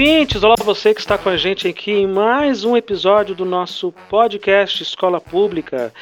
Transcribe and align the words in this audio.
ouvintes! 0.00 0.42
Olá 0.42 0.54
você 0.58 0.94
que 0.94 1.00
está 1.00 1.18
com 1.18 1.28
a 1.28 1.36
gente 1.36 1.68
aqui 1.68 1.92
em 1.92 2.06
mais 2.06 2.64
um 2.64 2.74
episódio 2.74 3.34
do 3.34 3.44
nosso 3.44 3.92
podcast 4.08 4.82
Escola 4.82 5.20
Pública. 5.20 5.92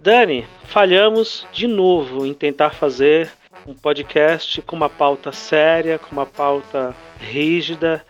Dani, 0.00 0.46
falhamos 0.64 1.46
de 1.52 1.66
novo 1.66 2.24
em 2.24 2.32
tentar 2.32 2.70
fazer 2.70 3.30
um 3.66 3.74
podcast 3.74 4.62
com 4.62 4.76
uma 4.76 4.88
pauta 4.88 5.32
séria, 5.32 5.98
com 5.98 6.12
uma 6.12 6.26
pauta 6.26 6.94
rígida. 7.20 8.04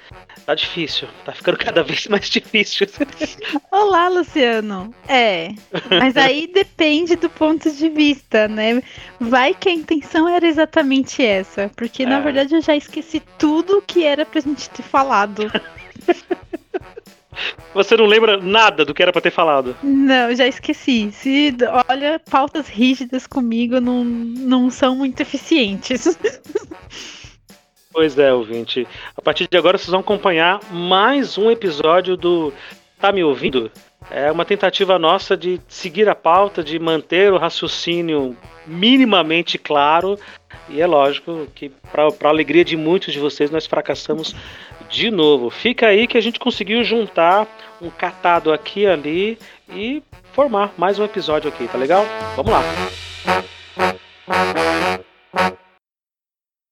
Tá 0.46 0.54
difícil, 0.54 1.08
tá 1.24 1.32
ficando 1.32 1.58
cada 1.58 1.82
vez 1.84 2.06
mais 2.06 2.28
difícil. 2.28 2.86
Olá, 3.70 4.08
Luciano. 4.08 4.94
É, 5.06 5.50
mas 5.98 6.16
aí 6.16 6.46
depende 6.46 7.16
do 7.16 7.29
ponto 7.29 7.70
de 7.70 7.88
vista, 7.88 8.48
né? 8.48 8.82
Vai 9.20 9.54
que 9.54 9.68
a 9.68 9.72
intenção 9.72 10.29
era 10.29 10.46
exatamente 10.46 11.25
essa, 11.25 11.70
porque 11.76 12.04
é. 12.04 12.06
na 12.06 12.20
verdade 12.20 12.54
eu 12.54 12.61
já 12.61 12.76
esqueci 12.76 13.20
tudo 13.39 13.82
que 13.82 14.04
era 14.04 14.25
pra 14.25 14.40
gente 14.40 14.70
ter 14.70 14.82
falado. 14.82 15.50
Você 17.74 17.96
não 17.96 18.06
lembra 18.06 18.36
nada 18.36 18.84
do 18.84 18.94
que 18.94 19.02
era 19.02 19.12
para 19.12 19.20
ter 19.20 19.30
falado? 19.30 19.76
Não, 19.82 20.34
já 20.34 20.46
esqueci. 20.46 21.10
Se 21.12 21.54
olha, 21.88 22.20
pautas 22.30 22.68
rígidas 22.68 23.26
comigo 23.26 23.80
não, 23.80 24.04
não 24.04 24.70
são 24.70 24.96
muito 24.96 25.20
eficientes. 25.20 26.18
Pois 27.90 28.16
é, 28.16 28.32
ouvinte. 28.32 28.86
A 29.16 29.20
partir 29.20 29.48
de 29.50 29.56
agora 29.56 29.76
vocês 29.76 29.90
vão 29.90 29.98
acompanhar 29.98 30.61
mais 30.70 31.36
um 31.36 31.50
episódio 31.50 32.16
do 32.16 32.52
Tá 33.00 33.12
me 33.12 33.22
ouvindo? 33.22 33.70
É 34.11 34.30
uma 34.30 34.44
tentativa 34.44 34.98
nossa 34.98 35.36
de 35.36 35.61
seguir 35.69 36.08
a 36.08 36.14
pauta, 36.14 36.64
de 36.64 36.78
manter 36.78 37.33
o 37.33 37.39
raciocínio 37.39 38.36
minimamente 38.66 39.56
claro. 39.56 40.19
E 40.69 40.80
é 40.80 40.86
lógico 40.86 41.47
que, 41.55 41.70
para 41.92 42.28
alegria 42.28 42.64
de 42.64 42.77
muitos 42.77 43.12
de 43.12 43.20
vocês, 43.20 43.50
nós 43.50 43.67
fracassamos 43.67 44.34
de 44.89 45.11
novo. 45.11 45.50
Fica 45.50 45.86
aí 45.86 46.06
que 46.06 46.17
a 46.17 46.20
gente 46.20 46.39
conseguiu 46.39 46.83
juntar 46.83 47.47
um 47.81 47.91
catado 47.91 48.53
aqui 48.53 48.81
e 48.81 48.86
ali 48.86 49.39
e 49.69 50.03
formar 50.33 50.72
mais 50.77 50.98
um 50.98 51.05
episódio 51.05 51.48
aqui, 51.48 51.69
tá 51.69 51.78
legal? 51.78 52.05
Vamos 52.34 52.53
lá! 52.53 52.62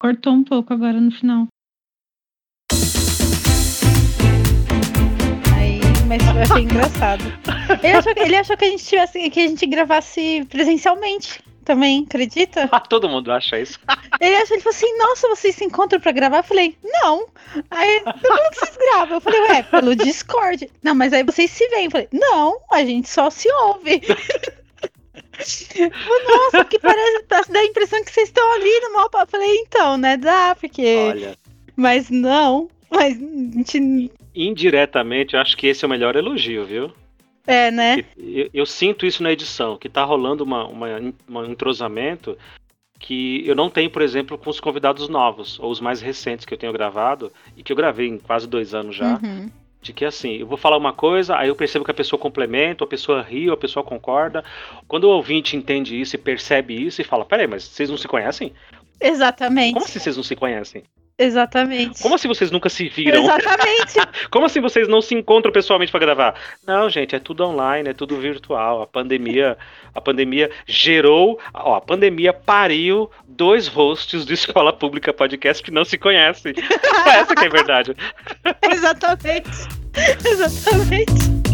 Cortou 0.00 0.32
um 0.32 0.44
pouco 0.44 0.72
agora 0.72 1.00
no 1.00 1.10
final. 1.10 1.46
Aí, 5.56 5.80
mas 6.06 6.22
eu 6.22 6.42
achei 6.42 6.62
engraçado. 6.64 7.24
Ele 7.82 7.96
achou, 7.96 8.12
ele 8.16 8.36
achou 8.36 8.56
que 8.56 8.64
a 8.64 8.70
gente 8.70 8.84
tivesse 8.84 9.30
que 9.30 9.40
a 9.40 9.48
gente 9.48 9.66
gravasse 9.66 10.46
presencialmente 10.48 11.42
também, 11.66 12.04
acredita? 12.06 12.68
Ah, 12.70 12.80
todo 12.80 13.08
mundo 13.08 13.32
acha 13.32 13.60
isso. 13.60 13.78
Ele 14.20 14.36
achou, 14.36 14.56
ele 14.56 14.62
falou 14.62 14.74
assim, 14.74 14.98
nossa, 14.98 15.28
vocês 15.28 15.54
se 15.56 15.64
encontram 15.64 16.00
pra 16.00 16.12
gravar? 16.12 16.38
Eu 16.38 16.44
falei, 16.44 16.78
não. 16.82 17.26
Aí, 17.70 18.00
como 18.00 18.50
que 18.50 18.58
vocês 18.58 18.78
gravam? 18.78 19.16
Eu 19.16 19.20
falei, 19.20 19.40
ué, 19.42 19.62
pelo 19.64 19.94
Discord. 19.94 20.70
Não, 20.82 20.94
mas 20.94 21.12
aí 21.12 21.22
vocês 21.22 21.50
se 21.50 21.68
veem. 21.68 21.84
Eu 21.86 21.90
falei, 21.90 22.08
não, 22.10 22.58
a 22.72 22.82
gente 22.82 23.10
só 23.10 23.28
se 23.28 23.50
ouve. 23.52 24.00
Nossa, 26.26 26.64
que 26.64 26.78
parece. 26.78 27.26
Dá 27.28 27.58
a 27.58 27.64
impressão 27.64 28.02
que 28.02 28.10
vocês 28.10 28.28
estão 28.28 28.52
ali 28.54 28.80
no 28.80 28.94
mapa. 28.94 29.20
Eu 29.20 29.26
falei, 29.26 29.54
então, 29.56 29.98
né? 29.98 30.16
Dá, 30.16 30.56
porque. 30.58 30.96
Olha. 31.10 31.36
Mas 31.76 32.08
não. 32.08 32.70
Mas. 32.90 33.18
Gente... 33.18 34.10
Indiretamente, 34.34 35.34
eu 35.34 35.40
acho 35.40 35.56
que 35.58 35.66
esse 35.66 35.84
é 35.84 35.86
o 35.86 35.90
melhor 35.90 36.16
elogio, 36.16 36.64
viu? 36.64 36.92
É, 37.46 37.70
né? 37.70 38.04
Eu, 38.16 38.50
eu, 38.52 38.66
sinto 38.66 39.06
isso 39.06 39.22
na 39.22 39.32
edição, 39.32 39.76
que 39.76 39.88
tá 39.88 40.02
rolando 40.04 40.42
uma, 40.42 40.66
uma, 40.66 40.88
um 41.28 41.44
entrosamento 41.44 42.36
que 42.98 43.46
eu 43.46 43.54
não 43.54 43.70
tenho, 43.70 43.90
por 43.90 44.02
exemplo, 44.02 44.38
com 44.38 44.50
os 44.50 44.58
convidados 44.58 45.08
novos, 45.08 45.58
ou 45.60 45.70
os 45.70 45.80
mais 45.80 46.00
recentes 46.00 46.44
que 46.44 46.54
eu 46.54 46.58
tenho 46.58 46.72
gravado, 46.72 47.32
e 47.56 47.62
que 47.62 47.72
eu 47.72 47.76
gravei 47.76 48.08
em 48.08 48.18
quase 48.18 48.48
dois 48.48 48.74
anos 48.74 48.96
já. 48.96 49.20
Uhum 49.22 49.50
de 49.86 49.92
que 49.92 50.04
assim, 50.04 50.32
eu 50.38 50.46
vou 50.46 50.58
falar 50.58 50.76
uma 50.76 50.92
coisa, 50.92 51.36
aí 51.36 51.48
eu 51.48 51.54
percebo 51.54 51.84
que 51.84 51.90
a 51.92 51.94
pessoa 51.94 52.18
complementa, 52.18 52.82
a 52.82 52.86
pessoa 52.86 53.22
ri, 53.22 53.48
a 53.48 53.56
pessoa 53.56 53.84
concorda. 53.84 54.44
Quando 54.88 55.04
o 55.04 55.10
ouvinte 55.10 55.56
entende 55.56 55.98
isso 55.98 56.16
e 56.16 56.18
percebe 56.18 56.74
isso 56.74 57.00
e 57.00 57.04
fala, 57.04 57.24
peraí, 57.24 57.46
mas 57.46 57.64
vocês 57.64 57.88
não 57.88 57.96
se 57.96 58.08
conhecem? 58.08 58.52
Exatamente. 59.00 59.74
Como 59.74 59.84
assim 59.84 60.00
vocês 60.00 60.16
não 60.16 60.24
se 60.24 60.34
conhecem? 60.34 60.82
Exatamente. 61.18 62.02
Como 62.02 62.14
assim 62.14 62.28
vocês 62.28 62.50
nunca 62.50 62.68
se 62.68 62.88
viram? 62.88 63.22
Exatamente. 63.22 63.94
Como 64.30 64.44
assim 64.44 64.60
vocês 64.60 64.86
não 64.86 65.00
se 65.00 65.14
encontram 65.14 65.50
pessoalmente 65.50 65.90
para 65.90 66.00
gravar? 66.00 66.34
Não, 66.66 66.90
gente, 66.90 67.16
é 67.16 67.18
tudo 67.18 67.44
online, 67.44 67.88
é 67.88 67.94
tudo 67.94 68.18
virtual. 68.18 68.82
A 68.82 68.86
pandemia, 68.86 69.56
a 69.94 70.00
pandemia 70.00 70.50
gerou, 70.66 71.40
ó, 71.54 71.76
a 71.76 71.80
pandemia 71.80 72.34
pariu 72.34 73.10
dois 73.26 73.66
hosts 73.66 74.26
de 74.26 74.34
escola 74.34 74.74
pública 74.74 75.10
podcast 75.12 75.62
que 75.62 75.70
não 75.70 75.86
se 75.86 75.96
conhecem. 75.96 76.52
Essa 77.06 77.34
que 77.34 77.44
é 77.44 77.46
a 77.46 77.50
verdade. 77.50 77.96
Exatamente. 78.70 79.50
Exatamente. 80.22 81.46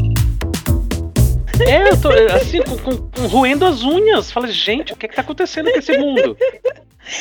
É, 1.68 1.90
eu 1.90 2.00
tô 2.00 2.08
assim, 2.34 2.60
com, 2.62 2.76
com, 2.78 2.96
com, 2.96 3.26
roendo 3.26 3.64
as 3.64 3.82
unhas. 3.82 4.32
Fala, 4.32 4.48
gente, 4.48 4.92
o 4.92 4.96
que, 4.96 5.06
é 5.06 5.08
que 5.08 5.14
tá 5.14 5.22
acontecendo 5.22 5.70
com 5.70 5.78
esse 5.78 5.96
mundo? 5.96 6.36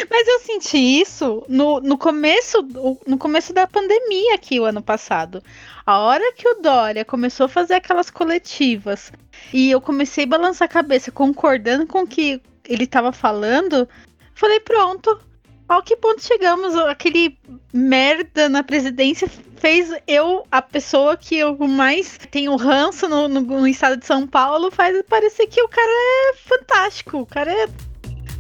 Mas 0.10 0.28
eu 0.28 0.40
senti 0.40 0.78
isso 0.78 1.44
no, 1.50 1.80
no 1.80 1.98
começo 1.98 2.62
no 3.06 3.18
começo 3.18 3.52
da 3.52 3.66
pandemia 3.66 4.36
aqui 4.36 4.60
o 4.60 4.66
ano 4.66 4.82
passado. 4.82 5.44
A 5.86 6.00
hora 6.00 6.34
que 6.34 6.48
o 6.48 6.62
Dória 6.62 7.04
começou 7.04 7.46
a 7.46 7.50
fazer 7.50 7.76
aquelas 7.76 8.10
coletivas 8.10 9.12
e 9.52 9.72
eu 9.72 9.82
comecei 9.82 10.24
a 10.24 10.28
balançar 10.28 10.68
a 10.68 10.72
cabeça 10.72 11.12
concordando 11.12 11.88
com 11.88 12.04
o 12.04 12.08
que 12.08 12.42
ele 12.66 12.84
estava 12.84 13.12
falando, 13.12 13.88
falei, 14.34 14.60
pronto. 14.60 15.20
Ao 15.68 15.82
que 15.82 15.96
ponto 15.96 16.22
chegamos? 16.22 16.76
Aquele 16.76 17.38
merda 17.72 18.50
na 18.50 18.62
presidência 18.62 19.30
fez 19.56 19.90
eu, 20.06 20.46
a 20.52 20.62
pessoa 20.62 21.16
que 21.16 21.38
eu 21.38 21.58
mais 21.60 22.18
tenho 22.30 22.56
ranço 22.58 23.08
no, 23.08 23.30
no, 23.30 23.40
no 23.40 23.68
estado 23.68 23.96
de 23.96 24.06
São 24.06 24.28
Paulo, 24.28 24.70
faz 24.70 25.02
parecer 25.04 25.48
que 25.48 25.62
o 25.62 25.70
cara 25.70 25.90
é 25.90 26.34
fantástico. 26.36 27.20
O 27.20 27.26
cara 27.26 27.54
é. 27.54 27.70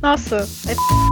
Nossa, 0.01 0.47
é. 0.67 1.11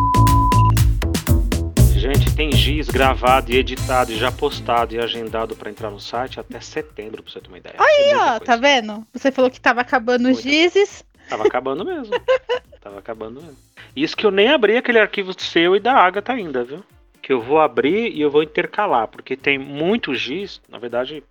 Gente, 2.00 2.36
tem 2.36 2.52
giz 2.52 2.90
gravado 2.90 3.52
e 3.52 3.58
editado 3.58 4.12
e 4.12 4.18
já 4.18 4.32
postado 4.32 4.96
e 4.96 5.00
agendado 5.00 5.56
para 5.56 5.70
entrar 5.70 5.92
no 5.92 6.00
site 6.00 6.40
até 6.40 6.60
setembro, 6.60 7.22
pra 7.22 7.32
você 7.32 7.40
ter 7.40 7.50
uma 7.50 7.60
ideia. 7.60 7.76
Aí, 7.78 8.16
ó, 8.16 8.40
tá 8.40 8.56
vendo? 8.56 9.06
Você 9.14 9.32
falou 9.32 9.52
que 9.52 9.62
tava 9.62 9.82
acabando 9.82 10.30
os 10.30 10.42
gizes. 10.42 11.04
Tava 11.30 11.46
acabando 11.46 11.86
mesmo. 11.86 12.16
tava 12.82 12.98
acabando 12.98 13.42
mesmo. 13.42 13.58
Isso 13.96 14.18
que 14.18 14.26
eu 14.26 14.32
nem 14.32 14.48
abri 14.48 14.76
aquele 14.76 15.00
arquivo 15.00 15.40
seu 15.40 15.76
e 15.76 15.80
da 15.80 15.94
Agatha 15.94 16.34
ainda, 16.34 16.64
viu? 16.64 16.84
Que 17.22 17.32
eu 17.32 17.40
vou 17.40 17.60
abrir 17.60 18.12
e 18.12 18.22
eu 18.22 18.32
vou 18.32 18.42
intercalar, 18.42 19.08
porque 19.08 19.38
tem 19.38 19.60
muito 19.60 20.16
giz, 20.16 20.60
na 20.68 20.80
verdade, 20.80 21.24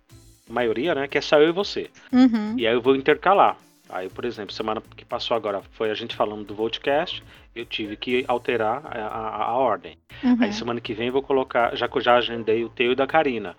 a 0.49 0.53
maioria, 0.53 0.95
né? 0.95 1.09
Que 1.09 1.17
é 1.17 1.21
só 1.21 1.37
eu 1.37 1.49
e 1.49 1.51
você. 1.51 1.89
Uhum. 2.13 2.53
E 2.57 2.65
aí 2.65 2.73
eu 2.73 2.81
vou 2.81 2.95
intercalar. 2.95 3.57
Aí, 3.89 4.07
por 4.07 4.23
exemplo, 4.23 4.53
semana 4.53 4.81
que 4.95 5.03
passou 5.03 5.35
agora 5.35 5.61
foi 5.71 5.89
a 5.89 5.95
gente 5.95 6.15
falando 6.15 6.45
do 6.45 6.53
Voltcast, 6.53 7.23
eu 7.55 7.65
tive 7.65 7.97
que 7.97 8.23
alterar 8.27 8.83
a, 8.85 9.07
a, 9.07 9.43
a 9.45 9.53
ordem. 9.55 9.97
Uhum. 10.23 10.37
Aí 10.39 10.53
semana 10.53 10.79
que 10.79 10.93
vem 10.93 11.07
eu 11.07 11.13
vou 11.13 11.23
colocar, 11.23 11.75
já 11.75 11.87
que 11.87 11.97
eu 11.97 12.01
já 12.01 12.15
agendei 12.15 12.63
o 12.63 12.69
teu 12.69 12.91
e 12.91 12.95
da 12.95 13.07
Karina. 13.07 13.55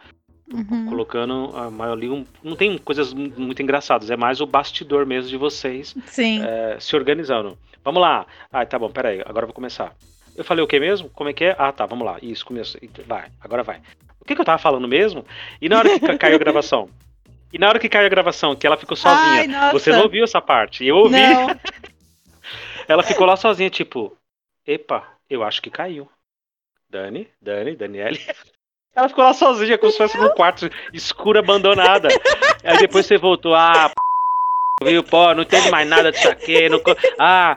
Uhum. 0.52 0.86
Colocando 0.86 1.50
a 1.56 1.70
maioria. 1.70 2.12
Um, 2.12 2.24
não 2.42 2.56
tem 2.56 2.78
coisas 2.78 3.12
muito 3.12 3.62
engraçadas, 3.62 4.10
é 4.10 4.16
mais 4.16 4.40
o 4.40 4.46
bastidor 4.46 5.04
mesmo 5.04 5.28
de 5.28 5.36
vocês 5.36 5.94
é, 6.42 6.76
se 6.78 6.94
organizando. 6.94 7.58
Vamos 7.84 8.00
lá. 8.00 8.26
Ah, 8.52 8.64
tá 8.64 8.78
bom, 8.78 8.90
peraí, 8.90 9.20
agora 9.20 9.44
eu 9.44 9.48
vou 9.48 9.54
começar. 9.54 9.94
Eu 10.36 10.44
falei 10.44 10.64
o 10.64 10.66
que 10.66 10.78
mesmo? 10.78 11.08
Como 11.10 11.28
é 11.28 11.32
que 11.32 11.44
é? 11.44 11.56
Ah, 11.58 11.72
tá, 11.72 11.86
vamos 11.86 12.06
lá. 12.06 12.18
Isso, 12.22 12.44
começou. 12.44 12.80
Vai, 13.06 13.28
agora 13.40 13.62
vai. 13.62 13.80
O 14.20 14.24
que, 14.24 14.34
que 14.34 14.40
eu 14.40 14.44
tava 14.44 14.58
falando 14.58 14.86
mesmo? 14.86 15.24
E 15.60 15.68
na 15.68 15.78
hora 15.78 15.98
que 15.98 16.06
caiu 16.18 16.36
a 16.36 16.38
gravação? 16.38 16.88
E 17.52 17.58
na 17.58 17.68
hora 17.68 17.78
que 17.78 17.88
caiu 17.88 18.06
a 18.06 18.10
gravação, 18.10 18.54
que 18.54 18.66
ela 18.66 18.76
ficou 18.76 18.96
sozinha, 18.96 19.58
Ai, 19.58 19.72
você 19.72 19.90
não 19.90 20.02
ouviu 20.02 20.24
essa 20.24 20.40
parte? 20.40 20.84
Eu 20.84 20.96
ouvi. 20.96 21.16
ela 22.86 23.02
ficou 23.02 23.26
lá 23.26 23.36
sozinha, 23.36 23.68
tipo, 23.68 24.16
epa, 24.66 25.06
eu 25.28 25.42
acho 25.42 25.60
que 25.60 25.70
caiu. 25.70 26.08
Dani, 26.88 27.28
Dani, 27.40 27.76
Daniele. 27.76 28.20
Ela 28.94 29.08
ficou 29.08 29.22
lá 29.22 29.32
sozinha, 29.32 29.78
como 29.78 29.92
se 29.92 29.98
fosse 29.98 30.18
num 30.18 30.30
quarto 30.30 30.68
escuro, 30.92 31.38
abandonada. 31.38 32.08
Aí 32.64 32.76
depois 32.78 33.06
você 33.06 33.16
voltou, 33.16 33.54
ah, 33.54 33.88
p... 34.80 34.90
viu, 34.90 35.04
pô, 35.04 35.32
não 35.32 35.44
teve 35.44 35.70
mais 35.70 35.88
nada 35.88 36.10
disso 36.10 36.28
aqui. 36.28 36.68
Não... 36.68 36.80
Ah. 37.16 37.56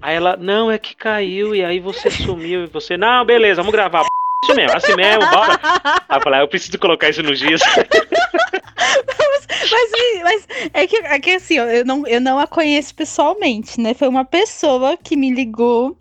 Aí 0.00 0.14
ela, 0.14 0.36
não, 0.36 0.70
é 0.70 0.78
que 0.78 0.94
caiu, 0.94 1.54
e 1.54 1.62
aí 1.62 1.78
você 1.78 2.10
sumiu, 2.10 2.64
e 2.64 2.66
você, 2.66 2.96
não, 2.96 3.22
beleza, 3.22 3.60
vamos 3.60 3.72
gravar. 3.72 4.06
Isso 4.44 4.54
mesmo, 4.54 4.74
assim 4.74 4.94
mesmo, 4.94 5.28
bora. 5.28 5.60
Aí 6.08 6.16
eu 6.18 6.22
falei, 6.22 6.40
ah, 6.40 6.42
eu 6.42 6.48
preciso 6.48 6.78
colocar 6.78 7.10
isso 7.10 7.22
nos 7.22 7.38
dias. 7.38 7.60
Mas, 9.70 10.22
mas 10.22 10.70
é, 10.72 10.86
que, 10.86 10.96
é 10.96 11.18
que 11.20 11.30
assim, 11.30 11.54
eu 11.54 11.84
não, 11.84 12.06
eu 12.06 12.20
não 12.20 12.38
a 12.38 12.46
conheço 12.46 12.94
pessoalmente, 12.94 13.80
né? 13.80 13.94
Foi 13.94 14.08
uma 14.08 14.24
pessoa 14.24 14.96
que 14.96 15.16
me 15.16 15.30
ligou 15.30 15.96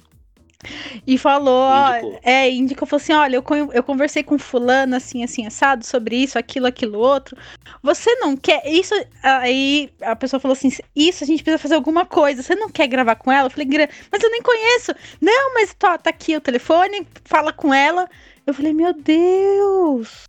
e 1.07 1.17
falou, 1.17 1.69
indicou. 1.71 2.19
é, 2.21 2.51
indicou, 2.51 2.87
falou 2.87 3.01
assim, 3.01 3.13
olha, 3.13 3.37
eu, 3.37 3.71
eu 3.71 3.81
conversei 3.81 4.23
com 4.23 4.37
fulano, 4.37 4.95
assim, 4.95 5.23
assim, 5.23 5.45
assado, 5.45 5.85
sobre 5.85 6.17
isso, 6.17 6.37
aquilo, 6.37 6.67
aquilo, 6.67 6.99
outro. 6.99 7.37
Você 7.81 8.13
não 8.15 8.35
quer, 8.35 8.61
isso, 8.67 8.93
aí 9.23 9.89
a 10.01 10.15
pessoa 10.17 10.39
falou 10.39 10.53
assim, 10.53 10.69
isso, 10.93 11.23
a 11.23 11.27
gente 11.27 11.43
precisa 11.43 11.61
fazer 11.61 11.75
alguma 11.75 12.05
coisa, 12.05 12.43
você 12.43 12.55
não 12.55 12.69
quer 12.69 12.87
gravar 12.87 13.15
com 13.15 13.31
ela? 13.31 13.47
Eu 13.47 13.51
falei, 13.51 13.67
mas 14.11 14.21
eu 14.21 14.31
nem 14.31 14.41
conheço. 14.41 14.93
Não, 15.21 15.53
mas 15.53 15.73
tá, 15.73 15.97
tá 15.97 16.09
aqui 16.09 16.35
o 16.35 16.41
telefone, 16.41 17.07
fala 17.23 17.53
com 17.53 17.73
ela. 17.73 18.09
Eu 18.45 18.53
falei, 18.53 18.73
meu 18.73 18.93
Deus. 18.93 20.25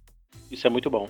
Isso 0.50 0.67
é 0.67 0.71
muito 0.71 0.88
bom. 0.88 1.09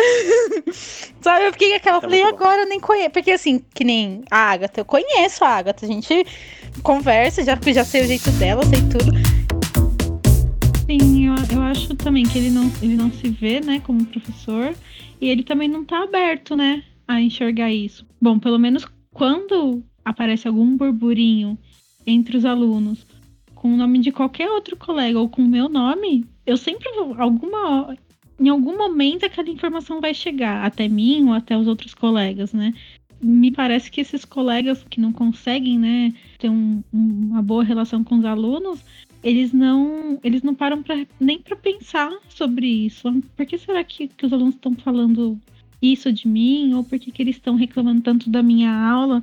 Sabe, 1.20 1.46
eu 1.46 1.52
fiquei 1.52 1.74
aquela, 1.74 1.98
É 1.98 2.00
falei, 2.00 2.22
agora 2.22 2.62
eu 2.62 2.68
nem 2.68 2.80
conheço. 2.80 3.10
Porque 3.10 3.30
assim, 3.30 3.62
que 3.74 3.84
nem 3.84 4.22
a 4.30 4.52
Agatha, 4.52 4.80
eu 4.80 4.84
conheço 4.84 5.44
a 5.44 5.48
Agatha, 5.48 5.84
a 5.84 5.88
gente 5.88 6.26
conversa, 6.82 7.44
já, 7.44 7.58
já 7.72 7.84
sei 7.84 8.02
o 8.02 8.06
jeito 8.06 8.30
dela, 8.32 8.62
sei 8.64 8.80
tudo. 8.88 9.12
Sim, 10.86 11.28
eu, 11.28 11.34
eu 11.56 11.62
acho 11.62 11.94
também 11.94 12.24
que 12.24 12.38
ele 12.38 12.50
não, 12.50 12.70
ele 12.82 12.96
não 12.96 13.12
se 13.12 13.28
vê, 13.28 13.60
né, 13.60 13.80
como 13.84 14.04
professor, 14.06 14.74
e 15.20 15.28
ele 15.28 15.44
também 15.44 15.68
não 15.68 15.84
tá 15.84 16.02
aberto, 16.02 16.56
né, 16.56 16.82
a 17.06 17.20
enxergar 17.20 17.70
isso. 17.70 18.06
Bom, 18.20 18.38
pelo 18.38 18.58
menos 18.58 18.86
quando 19.12 19.84
aparece 20.04 20.48
algum 20.48 20.76
burburinho 20.76 21.58
entre 22.06 22.36
os 22.36 22.44
alunos 22.44 23.06
com 23.54 23.74
o 23.74 23.76
nome 23.76 23.98
de 23.98 24.10
qualquer 24.10 24.50
outro 24.50 24.76
colega 24.76 25.18
ou 25.18 25.28
com 25.28 25.42
o 25.42 25.48
meu 25.48 25.68
nome, 25.68 26.26
eu 26.46 26.56
sempre 26.56 26.90
vou, 26.92 27.14
alguma 27.20 27.94
em 28.40 28.48
algum 28.48 28.76
momento 28.76 29.26
aquela 29.26 29.50
informação 29.50 30.00
vai 30.00 30.14
chegar 30.14 30.64
até 30.64 30.88
mim 30.88 31.26
ou 31.28 31.34
até 31.34 31.56
os 31.56 31.68
outros 31.68 31.94
colegas, 31.94 32.52
né? 32.54 32.72
Me 33.22 33.50
parece 33.52 33.90
que 33.90 34.00
esses 34.00 34.24
colegas 34.24 34.82
que 34.88 34.98
não 34.98 35.12
conseguem, 35.12 35.78
né, 35.78 36.14
ter 36.38 36.48
um- 36.48 36.82
um- 36.92 37.28
uma 37.30 37.42
boa 37.42 37.62
relação 37.62 38.02
com 38.02 38.18
os 38.18 38.24
alunos, 38.24 38.82
eles 39.22 39.52
não, 39.52 40.18
eles 40.24 40.42
não 40.42 40.54
param 40.54 40.82
pra, 40.82 41.04
nem 41.20 41.38
para 41.38 41.54
pensar 41.54 42.10
sobre 42.30 42.66
isso. 42.66 43.12
Por 43.36 43.44
que 43.44 43.58
será 43.58 43.84
que, 43.84 44.08
que 44.08 44.24
os 44.24 44.32
alunos 44.32 44.54
estão 44.54 44.74
falando 44.74 45.38
isso 45.82 46.10
de 46.10 46.26
mim? 46.26 46.72
Ou 46.72 46.82
por 46.82 46.98
que, 46.98 47.10
que 47.12 47.22
eles 47.22 47.36
estão 47.36 47.56
reclamando 47.56 48.00
tanto 48.00 48.30
da 48.30 48.42
minha 48.42 48.72
aula? 48.72 49.22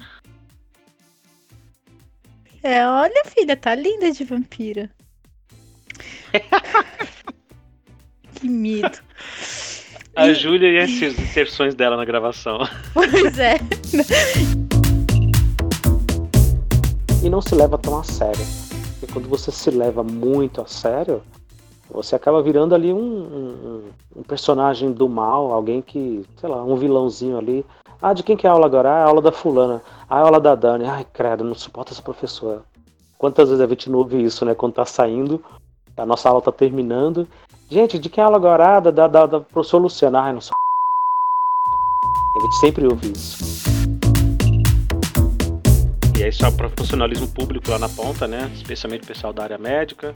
É, 2.62 2.86
olha, 2.88 3.24
filha, 3.26 3.58
tá 3.58 3.74
linda 3.74 4.12
de 4.12 4.24
vampira. 4.24 4.92
que 8.40 8.48
medo. 8.50 8.98
A 10.16 10.28
E- 10.30 10.36
Júlia 10.36 10.70
e 10.72 10.80
as 10.80 10.90
inserções 10.90 11.76
dela 11.76 11.96
na 11.98 12.06
gravação. 12.06 12.60
Pois 12.94 13.38
é. 13.40 13.58
e 17.24 17.30
não 17.30 17.42
se 17.42 17.56
leva 17.56 17.78
tão 17.78 18.00
a 18.00 18.04
sério. 18.04 18.46
Porque 19.00 19.14
quando 19.14 19.28
você 19.30 19.52
se 19.52 19.70
leva 19.70 20.04
muito 20.04 20.62
a 20.62 20.66
sério, 20.68 21.22
você 21.90 22.16
acaba 22.16 22.42
virando 22.42 22.74
ali 22.74 22.92
um, 22.94 22.98
um- 23.00 23.84
um 24.18 24.24
personagem 24.24 24.92
do 24.92 25.08
mal, 25.08 25.52
alguém 25.52 25.82
que, 25.82 26.24
sei 26.40 26.50
lá, 26.50 26.64
um 26.64 26.76
vilãozinho 26.76 27.38
ali. 27.38 27.66
Ah, 28.02 28.14
de 28.14 28.24
quem 28.24 28.38
que 28.38 28.46
é 28.46 28.50
a 28.50 28.54
aula 28.54 28.66
agora? 28.68 28.90
Ah, 28.92 29.00
é 29.00 29.04
a 29.04 29.08
aula 29.08 29.22
da 29.22 29.32
fulana. 29.32 29.82
Ah, 30.10 30.18
é 30.20 30.22
a 30.22 30.24
aula 30.26 30.40
da 30.40 30.54
Dani. 30.56 30.86
Ai, 30.86 31.06
credo, 31.12 31.44
não 31.44 31.56
suporto 31.56 31.94
essa 31.94 32.02
professora. 32.02 32.62
Quantas 33.18 33.50
vezes 33.50 33.64
a 33.64 33.68
gente 33.68 33.90
não 33.90 34.00
ouve 34.00 34.22
isso, 34.24 34.46
né? 34.46 34.54
Quando 34.54 34.74
tá 34.74 34.86
saindo, 34.86 35.44
a 35.96 36.06
nossa 36.06 36.30
aula 36.30 36.42
tá 36.42 36.52
terminando. 36.52 37.28
Gente, 37.70 38.00
de 38.00 38.10
quem 38.10 38.22
é 38.22 38.24
a 38.24 38.28
aula 38.28 38.38
agora? 38.38 38.78
Ah, 38.78 38.80
da, 38.80 38.92
da, 38.92 39.08
da, 39.08 39.26
da 39.26 39.40
professora 39.42 39.84
Luciana. 39.84 40.22
Ai, 40.22 40.34
não 40.34 40.42
sou. 40.42 40.56
A 42.38 42.40
gente 42.42 42.56
sempre 42.60 42.86
ouve 42.88 43.12
isso. 43.12 43.38
E 46.18 46.24
aí 46.24 46.32
só 46.32 46.50
profissionalismo 46.52 47.28
público 47.28 47.70
lá 47.70 47.78
na 47.80 47.90
ponta, 47.90 48.28
né? 48.28 48.50
Especialmente 48.56 49.04
o 49.04 49.08
pessoal 49.08 49.34
da 49.34 49.44
área 49.44 49.58
médica. 49.58 50.14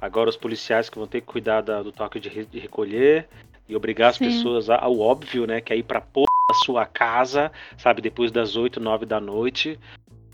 Agora 0.00 0.28
os 0.28 0.36
policiais 0.36 0.90
que 0.90 0.98
vão 0.98 1.06
ter 1.06 1.20
que 1.20 1.26
cuidar 1.26 1.62
da- 1.62 1.82
do 1.82 1.92
toque 1.92 2.18
de, 2.20 2.28
re- 2.28 2.44
de 2.44 2.58
recolher 2.58 3.28
e 3.68 3.74
obrigar 3.76 4.10
as 4.10 4.16
Sim. 4.16 4.26
pessoas 4.26 4.68
ao 4.68 4.98
óbvio, 4.98 5.46
né? 5.46 5.60
Que 5.60 5.72
é 5.72 5.76
ir 5.76 5.82
pra 5.84 6.00
porra 6.00 6.26
da 6.50 6.54
sua 6.56 6.84
casa, 6.84 7.50
sabe? 7.78 8.02
Depois 8.02 8.30
das 8.30 8.54
8, 8.56 8.78
9 8.80 9.06
da 9.06 9.20
noite. 9.20 9.78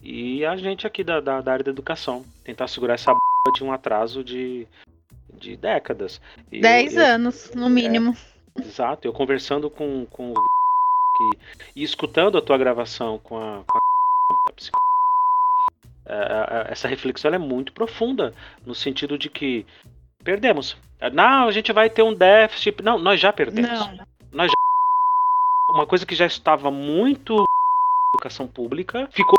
E 0.03 0.45
a 0.45 0.57
gente 0.57 0.87
aqui 0.87 1.05
da, 1.05 1.21
da, 1.21 1.41
da 1.41 1.53
área 1.53 1.65
da 1.65 1.71
educação. 1.71 2.25
Tentar 2.45 2.67
segurar 2.69 2.95
essa 2.95 3.13
b 3.13 3.19
de 3.55 3.63
um 3.63 3.73
atraso 3.73 4.25
de, 4.25 4.67
de 5.39 5.57
décadas. 5.57 6.21
E 6.53 6.57
eu- 6.57 6.63
Dez 6.63 6.97
eu- 6.97 7.05
anos, 7.05 7.51
no 7.55 7.69
mínimo. 7.71 8.17
Exato, 8.59 9.07
eu 9.07 9.13
conversando 9.13 9.71
com, 9.71 10.05
com 10.07 10.33
o 10.33 10.35
que, 10.35 11.39
e 11.77 11.83
escutando 11.83 12.37
a 12.37 12.43
tua 12.43 12.59
gravação 12.59 13.19
com 13.19 13.37
a, 13.39 13.63
com 13.65 13.79
a, 13.79 13.81
é, 16.07 16.15
é, 16.69 16.73
essa 16.73 16.89
reflexão 16.89 17.33
é 17.33 17.39
muito 17.39 17.73
profunda, 17.73 18.35
no 18.67 18.75
sentido 18.75 19.17
de 19.19 19.31
que 19.31 19.65
perdemos. 20.25 20.77
Não, 21.13 21.47
a 21.47 21.53
gente 21.53 21.73
vai 21.73 21.89
ter 21.89 22.03
um 22.03 22.13
déficit. 22.15 22.83
Não, 22.83 22.99
nós 22.99 23.21
já 23.21 23.33
perdemos. 23.33 23.71
Não. 24.33 24.47
Uma 25.71 25.87
coisa 25.87 26.05
que 26.05 26.15
já 26.15 26.27
estava 26.27 26.71
muito 26.71 27.45
educação 28.15 28.49
pública 28.49 29.09
ficou. 29.13 29.37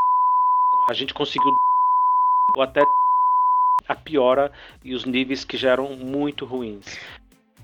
A 0.88 0.94
gente 0.94 1.13
conseguiu 1.13 1.56
ou 2.56 2.63
até 2.63 2.81
a 3.87 3.95
piora 3.95 4.51
e 4.83 4.93
os 4.93 5.05
níveis 5.05 5.43
que 5.43 5.57
já 5.57 5.71
eram 5.71 5.95
muito 5.95 6.45
ruins. 6.45 6.85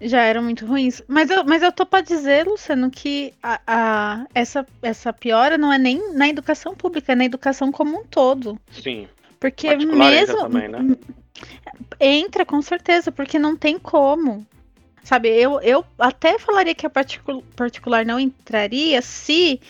Já 0.02 0.22
eram 0.24 0.44
muito 0.44 0.66
ruins. 0.66 1.02
Mas 1.08 1.30
eu, 1.30 1.46
mas 1.46 1.64
eu 1.64 1.72
tô 1.72 1.86
pra 1.86 2.02
dizer, 2.02 2.46
Luciano, 2.46 2.92
que 2.92 3.34
a, 3.42 3.62
a- 3.66 4.26
essa, 4.34 4.66
essa 4.82 5.14
piora 5.14 5.58
não 5.58 5.72
é 5.72 5.78
nem 5.78 6.14
na 6.14 6.28
educação 6.28 6.76
pública, 6.76 7.14
é 7.14 7.16
na 7.16 7.26
educação 7.26 7.72
como 7.72 8.00
um 8.00 8.04
todo. 8.04 8.60
Sim, 8.72 9.08
Porque 9.40 9.68
mesmo. 9.76 10.38
também, 10.38 10.68
né? 10.68 10.80
Entra, 12.00 12.46
com 12.46 12.62
certeza, 12.62 13.12
porque 13.12 13.40
não 13.40 13.56
tem 13.56 13.80
como. 13.80 14.46
Sabe, 15.04 15.30
eu, 15.30 15.62
eu 15.62 15.86
até 16.00 16.40
falaria 16.40 16.74
que 16.76 16.86
a 16.86 16.90
particu- 16.90 17.44
particular 17.56 18.06
não 18.06 18.20
entraria 18.20 19.02
se 19.02 19.62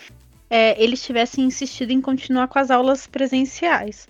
é, 0.48 0.82
eles 0.82 1.02
tivessem 1.04 1.44
insistido 1.44 1.90
em 1.90 2.00
continuar 2.00 2.48
com 2.48 2.58
as 2.58 2.70
aulas 2.70 3.06
presenciais. 3.06 4.08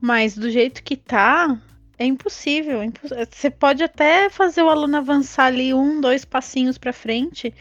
Mas 0.00 0.34
do 0.36 0.50
jeito 0.50 0.82
que 0.82 0.96
tá, 0.96 1.56
é 1.98 2.04
impossível. 2.04 2.80
é 2.80 2.86
imposs- 2.86 3.12
Você 3.30 3.50
pode 3.50 3.82
até 3.82 4.28
fazer 4.30 4.62
o 4.62 4.70
aluno 4.70 4.96
avançar 4.96 5.46
ali 5.46 5.72
um, 5.74 6.00
dois 6.00 6.24
passinhos 6.24 6.78
pra 6.78 6.92
frente, 6.92 7.52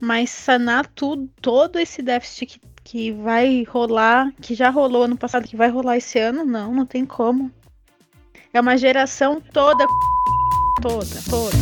mas 0.00 0.30
sanar 0.30 0.86
tudo, 0.94 1.28
todo 1.40 1.78
esse 1.78 2.02
déficit 2.02 2.46
que, 2.46 2.60
que 2.84 3.12
vai 3.12 3.64
rolar, 3.64 4.32
que 4.40 4.54
já 4.54 4.70
rolou 4.70 5.04
ano 5.04 5.16
passado, 5.16 5.48
que 5.48 5.56
vai 5.56 5.68
rolar 5.68 5.96
esse 5.96 6.18
ano, 6.18 6.44
não, 6.44 6.72
não 6.72 6.86
tem 6.86 7.04
como. 7.04 7.50
É 8.52 8.60
uma 8.60 8.76
geração 8.76 9.40
toda, 9.52 9.86
toda, 10.80 11.06
toda. 11.28 11.56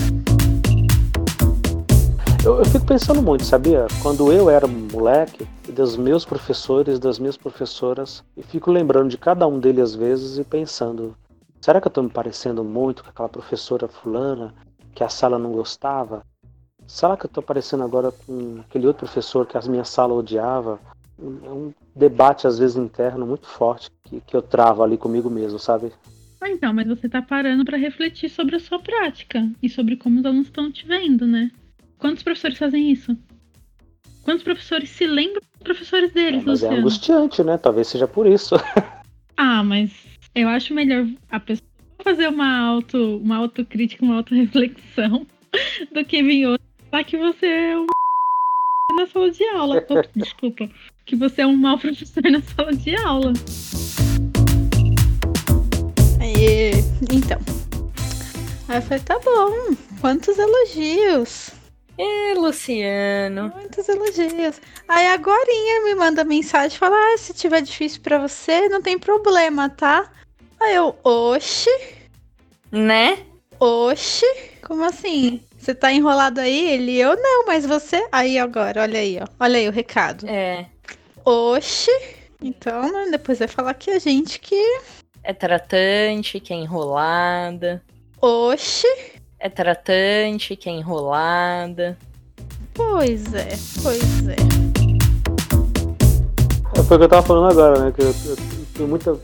Eu, 2.44 2.58
eu 2.58 2.64
fico 2.66 2.84
pensando 2.84 3.22
muito, 3.22 3.42
sabia? 3.42 3.86
Quando 4.02 4.30
eu 4.30 4.50
era 4.50 4.66
moleque, 4.66 5.46
dos 5.66 5.96
meus 5.96 6.26
professores, 6.26 6.98
das 6.98 7.18
minhas 7.18 7.38
professoras, 7.38 8.22
e 8.36 8.42
fico 8.42 8.70
lembrando 8.70 9.08
de 9.08 9.16
cada 9.16 9.46
um 9.46 9.58
deles 9.58 9.82
às 9.82 9.94
vezes 9.94 10.36
e 10.36 10.44
pensando: 10.44 11.16
será 11.64 11.80
que 11.80 11.86
eu 11.86 11.90
tô 11.90 12.02
me 12.02 12.10
parecendo 12.10 12.62
muito 12.62 13.02
com 13.02 13.08
aquela 13.08 13.28
professora 13.28 13.88
fulana 13.88 14.54
que 14.94 15.02
a 15.02 15.08
sala 15.08 15.38
não 15.38 15.50
gostava? 15.50 16.22
Será 16.86 17.16
que 17.16 17.24
eu 17.24 17.30
tô 17.30 17.40
parecendo 17.40 17.82
agora 17.82 18.12
com 18.12 18.60
aquele 18.60 18.86
outro 18.86 19.06
professor 19.06 19.46
que 19.46 19.56
a 19.56 19.62
minha 19.62 19.82
sala 19.82 20.12
odiava? 20.12 20.78
É 21.18 21.48
um 21.48 21.72
debate 21.96 22.46
às 22.46 22.58
vezes 22.58 22.76
interno 22.76 23.24
muito 23.24 23.46
forte 23.46 23.88
que, 24.02 24.20
que 24.20 24.36
eu 24.36 24.42
travo 24.42 24.82
ali 24.82 24.98
comigo 24.98 25.30
mesmo, 25.30 25.58
sabe? 25.58 25.90
Ah, 26.38 26.50
então, 26.50 26.74
mas 26.74 26.86
você 26.86 27.08
tá 27.08 27.22
parando 27.22 27.64
pra 27.64 27.78
refletir 27.78 28.28
sobre 28.28 28.56
a 28.56 28.60
sua 28.60 28.78
prática 28.78 29.48
e 29.62 29.70
sobre 29.70 29.96
como 29.96 30.20
os 30.20 30.26
alunos 30.26 30.48
estão 30.48 30.70
te 30.70 30.86
vendo, 30.86 31.26
né? 31.26 31.50
Quantos 31.96 32.22
professores 32.22 32.58
fazem 32.58 32.92
isso? 32.92 33.16
Quantos 34.22 34.44
professores 34.44 34.90
se 34.90 35.06
lembram 35.06 35.40
dos 35.40 35.62
professores 35.62 36.10
É, 36.10 36.12
deles, 36.12 36.44
mas 36.44 36.62
é 36.62 36.66
Luciano? 36.66 36.76
angustiante, 36.76 37.42
né? 37.42 37.56
Talvez 37.56 37.88
seja 37.88 38.06
por 38.06 38.26
isso. 38.26 38.54
Ah, 39.36 39.64
mas 39.64 40.13
eu 40.34 40.48
acho 40.48 40.74
melhor 40.74 41.06
a 41.30 41.38
pessoa 41.38 41.68
fazer 42.02 42.28
uma 42.28 42.58
auto, 42.58 43.18
uma 43.18 43.36
autocrítica, 43.36 44.04
uma 44.04 44.16
autorreflexão 44.16 45.26
do 45.92 46.04
que 46.04 46.22
vir 46.22 46.46
outro 46.46 46.64
falar 46.90 47.04
que 47.04 47.16
você 47.16 47.46
é 47.46 47.78
um 47.78 47.86
na 48.96 49.06
sala 49.06 49.30
de 49.30 49.44
aula. 49.48 49.78
Ops, 49.78 50.10
desculpa. 50.14 50.68
Que 51.06 51.16
você 51.16 51.42
é 51.42 51.46
um 51.46 51.56
mau 51.56 51.78
professor 51.78 52.22
na 52.24 52.40
sala 52.40 52.72
de 52.72 52.96
aula. 52.96 53.32
Aí, 56.20 56.70
então. 57.12 57.38
Aí 58.68 58.78
eu 58.78 58.82
falei, 58.82 59.02
tá 59.04 59.18
bom. 59.18 59.74
Quantos 60.00 60.38
elogios. 60.38 61.50
Ê, 61.98 62.34
Luciano. 62.34 63.52
Muitos 63.54 63.88
elogios. 63.88 64.60
Aí 64.88 65.06
agorinha 65.08 65.84
me 65.84 65.94
manda 65.94 66.24
mensagem 66.24 66.74
e 66.74 66.78
fala: 66.78 66.96
ah, 66.96 67.18
se 67.18 67.32
tiver 67.34 67.60
difícil 67.60 68.00
pra 68.02 68.18
você, 68.18 68.68
não 68.68 68.82
tem 68.82 68.98
problema, 68.98 69.68
tá? 69.68 70.10
Aí 70.64 70.76
eu, 70.76 70.96
oxe, 71.04 71.68
Né? 72.72 73.18
oxe, 73.60 74.24
como 74.66 74.82
assim? 74.82 75.42
Você 75.58 75.74
tá 75.74 75.92
enrolado 75.92 76.40
aí? 76.40 76.70
Ele, 76.70 76.98
eu 76.98 77.14
não, 77.16 77.44
mas 77.44 77.66
você. 77.66 78.08
Aí 78.10 78.38
agora, 78.38 78.80
olha 78.80 78.98
aí, 78.98 79.18
ó. 79.20 79.26
Olha 79.38 79.58
aí 79.58 79.68
o 79.68 79.72
recado. 79.72 80.26
É. 80.26 80.64
Oxe. 81.22 81.90
Então, 82.40 82.90
né, 82.90 83.10
depois 83.10 83.38
vai 83.40 83.48
falar 83.48 83.74
que 83.74 83.90
a 83.90 83.98
gente 83.98 84.40
que. 84.40 84.80
É 85.22 85.34
tratante, 85.34 86.40
que 86.40 86.54
é 86.54 86.56
enrolada. 86.56 87.82
Oxe. 88.18 88.88
É 89.38 89.50
tratante, 89.50 90.56
que 90.56 90.70
é 90.70 90.72
enrolada. 90.72 91.98
Pois 92.72 93.34
é, 93.34 93.50
pois 93.82 94.28
é. 94.28 94.36
É, 96.74 96.82
Foi 96.82 96.96
o 96.96 96.98
que 96.98 97.04
eu 97.04 97.08
tava 97.08 97.22
falando 97.22 97.52
agora, 97.52 97.84
né? 97.84 97.92
Que 97.92 98.00
eu, 98.00 98.14
eu 98.30 98.36
tenho 98.74 98.88
muita 98.88 99.14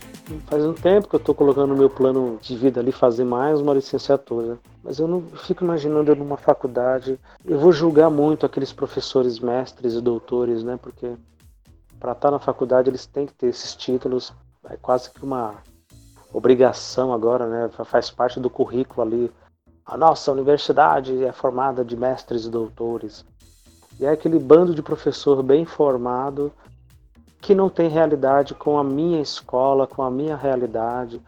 Faz 0.47 0.65
um 0.65 0.73
tempo 0.73 1.09
que 1.09 1.17
eu 1.17 1.21
tô 1.21 1.35
colocando 1.35 1.71
no 1.71 1.77
meu 1.77 1.91
plano 1.91 2.39
de 2.41 2.57
vida 2.57 2.81
ali 2.81 2.93
fazer 2.93 3.25
mais 3.25 3.61
uma 3.61 3.75
licenciatura. 3.75 4.59
Mas 4.83 5.01
eu 5.01 5.09
não 5.09 5.23
fico 5.23 5.65
imaginando 5.65 6.11
eu 6.11 6.17
numa 6.17 6.37
faculdade. 6.37 7.19
Eu 7.45 7.59
vou 7.59 7.73
julgar 7.73 8.09
muito 8.11 8.47
aqueles 8.47 8.73
professores, 8.73 9.41
mestres 9.41 9.95
e 9.95 10.01
doutores, 10.01 10.63
né? 10.63 10.79
Porque 10.81 11.15
para 11.99 12.13
estar 12.13 12.31
na 12.31 12.39
faculdade 12.39 12.89
eles 12.89 13.07
têm 13.07 13.27
que 13.27 13.35
ter 13.35 13.49
esses 13.49 13.75
títulos. 13.75 14.33
É 14.69 14.77
quase 14.77 15.11
que 15.11 15.25
uma 15.25 15.57
obrigação 16.33 17.13
agora, 17.13 17.49
né? 17.49 17.69
Faz 17.85 18.09
parte 18.09 18.39
do 18.39 18.49
currículo 18.49 19.03
ali. 19.03 19.33
A 19.85 19.97
nossa 19.97 20.31
universidade 20.31 21.25
é 21.25 21.33
formada 21.33 21.85
de 21.85 21.97
mestres 21.97 22.45
e 22.45 22.51
doutores. 22.51 23.25
E 23.99 24.07
é 24.07 24.11
aquele 24.11 24.39
bando 24.39 24.75
de 24.75 24.83
professor 24.83 25.43
bem 25.43 25.65
formado 25.65 26.53
que 27.41 27.55
não 27.55 27.69
tem 27.69 27.89
realidade 27.89 28.55
com 28.55 28.79
a 28.79 28.85
minha 28.85 29.21
escola, 29.21 29.87
com 29.87 30.03
a 30.03 30.11
minha 30.11 30.37
realidade. 30.37 31.21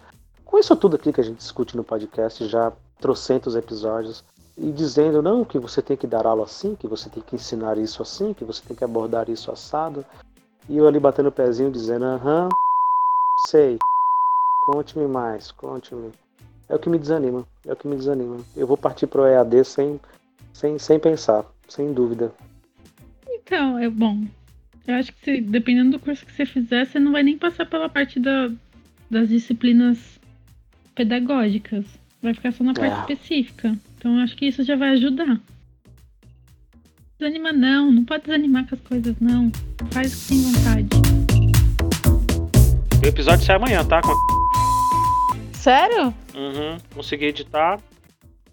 Com 0.45 0.59
isso 0.59 0.77
tudo 0.77 0.97
aqui 0.97 1.13
que 1.13 1.21
a 1.21 1.25
gente 1.25 1.39
discute 1.39 1.77
no 1.77 1.83
podcast 1.83 2.47
já 2.47 2.73
trocentos 3.01 3.57
episódios. 3.57 4.23
E 4.57 4.71
dizendo, 4.71 5.23
não, 5.23 5.45
que 5.45 5.59
você 5.59 5.81
tem 5.81 5.97
que 5.97 6.07
dar 6.07 6.27
aula 6.27 6.45
assim, 6.45 6.75
que 6.75 6.87
você 6.87 7.09
tem 7.09 7.23
que 7.23 7.37
ensinar 7.37 7.79
isso 7.79 8.03
assim, 8.03 8.35
que 8.35 8.45
você 8.45 8.63
tem 8.63 8.77
que 8.77 8.85
abordar 8.85 9.31
isso 9.31 9.51
assado. 9.51 10.05
E 10.69 10.77
eu 10.77 10.87
ali 10.87 11.01
batendo 11.01 11.31
o 11.31 11.33
pezinho 11.33 11.71
dizendo, 11.71 12.05
aham, 12.05 12.51
sei, 13.49 13.79
conte-me 14.67 15.07
mais, 15.09 15.51
conte-me. 15.51 16.13
É 16.69 16.77
o 16.77 16.79
que 16.79 16.91
me 16.91 16.99
desanima, 16.99 17.45
é 17.67 17.73
o 17.73 17.77
que 17.77 17.89
me 17.89 17.97
desanima. 17.97 18.37
Eu 18.55 18.67
vou 18.67 18.77
partir 18.77 19.07
pro 19.07 19.27
EAD 19.27 19.65
sem, 19.65 20.01
sem, 20.53 20.79
sem 20.79 20.99
pensar, 20.99 21.47
sem 21.67 21.93
dúvida. 21.93 22.31
Então, 23.27 23.79
é 23.79 23.89
bom. 23.89 24.27
Eu 24.87 24.95
acho 24.97 25.13
que 25.13 25.21
se, 25.25 25.41
dependendo 25.41 25.93
do 25.93 25.99
curso 25.99 26.27
que 26.27 26.33
você 26.33 26.45
fizer, 26.45 26.85
você 26.87 26.99
não 26.99 27.13
vai 27.13 27.23
nem 27.23 27.39
passar 27.39 27.67
pela 27.67 27.89
parte 27.89 28.19
da, 28.19 28.51
das 29.11 29.29
disciplinas 29.29 30.19
pedagógicas. 30.95 31.85
Vai 32.23 32.35
ficar 32.35 32.53
só 32.53 32.65
na 32.65 32.75
parte 32.75 33.11
É. 33.11 33.15
específica. 33.15 33.77
Então 33.97 34.17
eu 34.17 34.25
acho 34.25 34.37
que 34.37 34.47
isso 34.47 34.63
já 34.65 34.77
vai 34.77 34.91
ajudar. 34.91 35.41
Desanima 37.19 37.53
não, 37.53 37.93
não 37.93 38.05
pode 38.05 38.25
desanimar 38.25 38.67
com 38.69 38.75
as 38.75 38.81
coisas, 38.81 39.15
não. 39.21 39.51
Faz 39.93 40.13
o 40.13 40.21
que 40.23 40.29
tem 40.29 40.43
vontade. 40.43 40.89
O 43.03 43.07
episódio 43.07 43.45
sai 43.45 43.57
amanhã, 43.57 43.85
tá? 43.85 44.01
Sério? 45.53 46.13
Uhum. 46.35 46.79
Consegui 46.95 47.27
editar. 47.27 47.81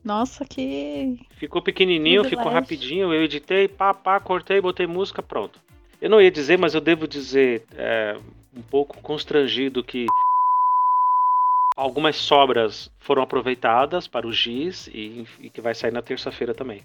Nossa, 0.04 0.46
que. 0.46 1.20
Ficou 1.38 1.62
pequenininho, 1.62 2.24
ficou 2.24 2.50
rapidinho. 2.52 3.12
Eu 3.14 3.24
editei, 3.24 3.68
pá, 3.68 3.94
pá, 3.94 4.20
cortei, 4.20 4.62
botei 4.62 4.86
música, 4.88 5.22
pronto. 5.22 5.60
Eu 6.02 6.10
não 6.10 6.22
ia 6.22 6.32
dizer, 6.32 6.58
mas 6.58 6.74
eu 6.74 6.82
devo 6.82 7.08
dizer 7.08 7.66
é, 7.76 8.18
um 8.56 8.62
pouco 8.62 9.02
constrangido 9.02 9.84
que 9.84 10.06
algumas 11.76 12.16
sobras 12.16 12.90
foram 13.00 13.22
aproveitadas 13.22 14.08
para 14.08 14.26
o 14.26 14.32
giz 14.32 14.88
e, 14.88 15.26
e 15.40 15.50
que 15.50 15.62
vai 15.62 15.76
sair 15.76 15.92
na 15.92 16.02
terça-feira 16.02 16.54
também. 16.54 16.84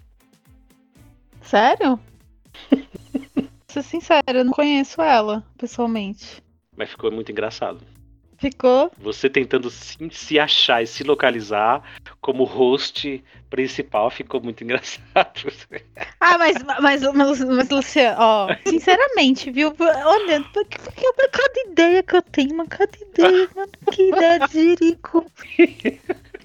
Sério? 1.41 1.99
Ser 3.67 3.83
sincera, 3.83 4.23
eu 4.39 4.45
não 4.45 4.53
conheço 4.53 5.01
ela, 5.01 5.43
pessoalmente. 5.57 6.41
Mas 6.75 6.89
ficou 6.89 7.11
muito 7.11 7.31
engraçado. 7.31 7.81
Ficou? 8.37 8.91
Você 8.97 9.29
tentando 9.29 9.69
se, 9.69 9.97
se 10.11 10.39
achar 10.39 10.83
e 10.83 10.87
se 10.87 11.03
localizar 11.03 11.81
como 12.21 12.43
host 12.43 13.23
principal 13.49 14.09
ficou 14.09 14.41
muito 14.41 14.63
engraçado. 14.65 15.51
Ah, 16.19 16.37
mas, 16.37 16.57
mas, 16.81 17.01
mas, 17.13 17.39
mas 17.41 17.69
Luciano, 17.69 18.17
ó, 18.19 18.47
sinceramente, 18.67 19.51
viu? 19.51 19.73
Olha, 19.79 20.41
porque, 20.53 20.77
porque 20.77 21.29
cada 21.31 21.71
ideia 21.71 22.03
que 22.03 22.15
eu 22.17 22.21
tenho, 22.21 22.55
mano, 22.57 22.69
cada 22.69 22.97
ideia, 23.01 23.49
mano, 23.55 23.71
que 23.91 24.09
ideia 24.09 24.39
de 24.39 24.51
jirico. 24.51 25.25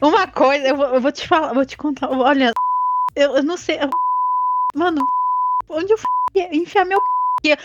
Uma 0.00 0.26
coisa, 0.28 0.68
eu 0.68 0.76
vou, 0.76 0.86
eu 0.86 1.00
vou 1.00 1.12
te 1.12 1.26
falar, 1.26 1.52
vou 1.52 1.64
te 1.66 1.76
contar, 1.76 2.10
olha, 2.10 2.52
eu, 3.16 3.36
eu 3.36 3.42
não 3.42 3.56
sei, 3.56 3.78
eu- 3.80 3.90
mano, 4.74 5.06
onde 5.68 5.92
eu 5.92 5.98
enfiar 6.52 6.84
meu 6.84 7.00
p... 7.40 7.56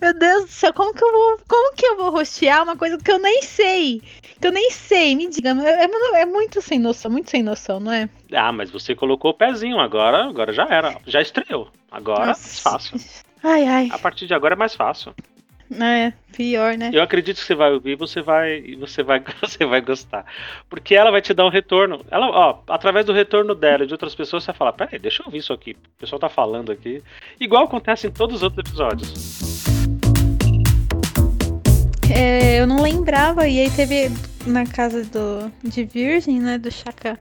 Meu 0.00 0.16
Deus 0.16 0.44
do 0.44 0.50
céu, 0.50 0.72
como 0.72 0.94
que 0.94 1.04
eu 1.04 1.10
vou, 1.10 1.40
como 1.48 1.74
que 1.74 1.84
eu 1.84 1.96
vou 1.96 2.10
rostear 2.10 2.62
uma 2.62 2.76
coisa 2.76 2.96
que 2.98 3.10
eu 3.10 3.18
nem 3.18 3.42
sei? 3.42 4.00
Que 4.40 4.46
eu 4.46 4.52
nem 4.52 4.70
sei, 4.70 5.16
me 5.16 5.28
diga, 5.28 5.50
é, 5.50 5.84
é, 5.84 6.22
é 6.22 6.26
muito 6.26 6.62
sem 6.62 6.78
noção, 6.78 7.10
muito 7.10 7.28
sem 7.30 7.42
noção, 7.42 7.80
não 7.80 7.92
é? 7.92 8.08
Ah, 8.32 8.52
mas 8.52 8.70
você 8.70 8.94
colocou 8.94 9.32
o 9.32 9.34
pezinho, 9.34 9.80
agora, 9.80 10.24
agora 10.24 10.52
já 10.52 10.68
era. 10.70 10.96
Já 11.04 11.20
estreou. 11.20 11.68
Agora 11.90 12.22
é 12.22 12.26
mais 12.26 12.60
fácil. 12.60 13.00
Ai, 13.42 13.64
ai, 13.66 13.88
A 13.90 13.98
partir 13.98 14.26
de 14.26 14.34
agora 14.34 14.54
é 14.54 14.56
mais 14.56 14.74
fácil. 14.74 15.14
É, 15.70 16.12
pior, 16.32 16.76
né? 16.78 16.90
Eu 16.92 17.02
acredito 17.02 17.36
que 17.36 17.44
você 17.44 17.54
vai 17.54 17.72
ouvir, 17.72 17.94
você 17.94 18.22
vai, 18.22 18.58
e 18.58 18.76
você 18.76 19.02
vai, 19.02 19.22
você 19.40 19.66
vai 19.66 19.80
gostar, 19.80 20.24
porque 20.68 20.94
ela 20.94 21.10
vai 21.10 21.20
te 21.20 21.34
dar 21.34 21.44
um 21.44 21.50
retorno. 21.50 22.04
Ela, 22.10 22.26
ó, 22.28 22.58
através 22.68 23.04
do 23.04 23.12
retorno 23.12 23.54
dela 23.54 23.84
e 23.84 23.86
de 23.86 23.92
outras 23.92 24.14
pessoas, 24.14 24.44
você 24.44 24.52
vai 24.52 24.58
falar, 24.58 24.72
peraí, 24.72 24.98
deixa 24.98 25.22
eu 25.22 25.26
ouvir 25.26 25.38
isso 25.38 25.52
aqui. 25.52 25.72
O 25.72 26.00
pessoal 26.00 26.18
tá 26.18 26.28
falando 26.28 26.72
aqui, 26.72 27.02
igual 27.38 27.64
acontece 27.64 28.06
em 28.06 28.10
todos 28.10 28.36
os 28.36 28.42
outros 28.42 28.66
episódios. 28.66 29.58
É, 32.14 32.58
eu 32.60 32.66
não 32.66 32.82
lembrava, 32.82 33.46
e 33.46 33.60
aí 33.60 33.70
teve 33.70 34.10
na 34.46 34.64
casa 34.64 35.04
do, 35.04 35.52
de 35.62 35.84
Virgem, 35.84 36.40
né, 36.40 36.56
do 36.56 36.70
Chaka, 36.70 37.20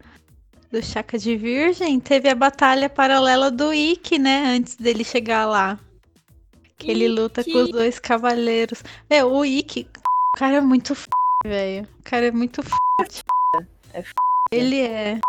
do 0.71 0.81
Chaka 0.81 1.17
de 1.17 1.35
Virgem, 1.35 1.99
teve 1.99 2.29
a 2.29 2.35
batalha 2.35 2.89
paralela 2.89 3.51
do 3.51 3.73
Ikki, 3.73 4.17
né, 4.17 4.55
antes 4.55 4.75
dele 4.75 5.03
chegar 5.03 5.45
lá. 5.45 5.77
Que 6.77 6.91
ele 6.91 7.07
luta 7.07 7.43
com 7.43 7.63
os 7.63 7.72
dois 7.72 8.00
cavaleiros. 8.00 8.84
Meu, 9.10 9.31
o 9.31 9.46
Ikki, 9.46 9.88
o 10.36 10.38
cara 10.38 10.57
é 10.57 10.62
muito 10.62 10.93
f, 10.93 11.07
velho. 11.43 11.88
O 12.00 12.03
cara 12.03 12.27
é 12.27 12.31
muito 12.31 12.62
f. 12.62 12.72
É 13.93 14.00
f***. 14.00 14.13
Ele 14.51 14.81
é. 14.81 15.19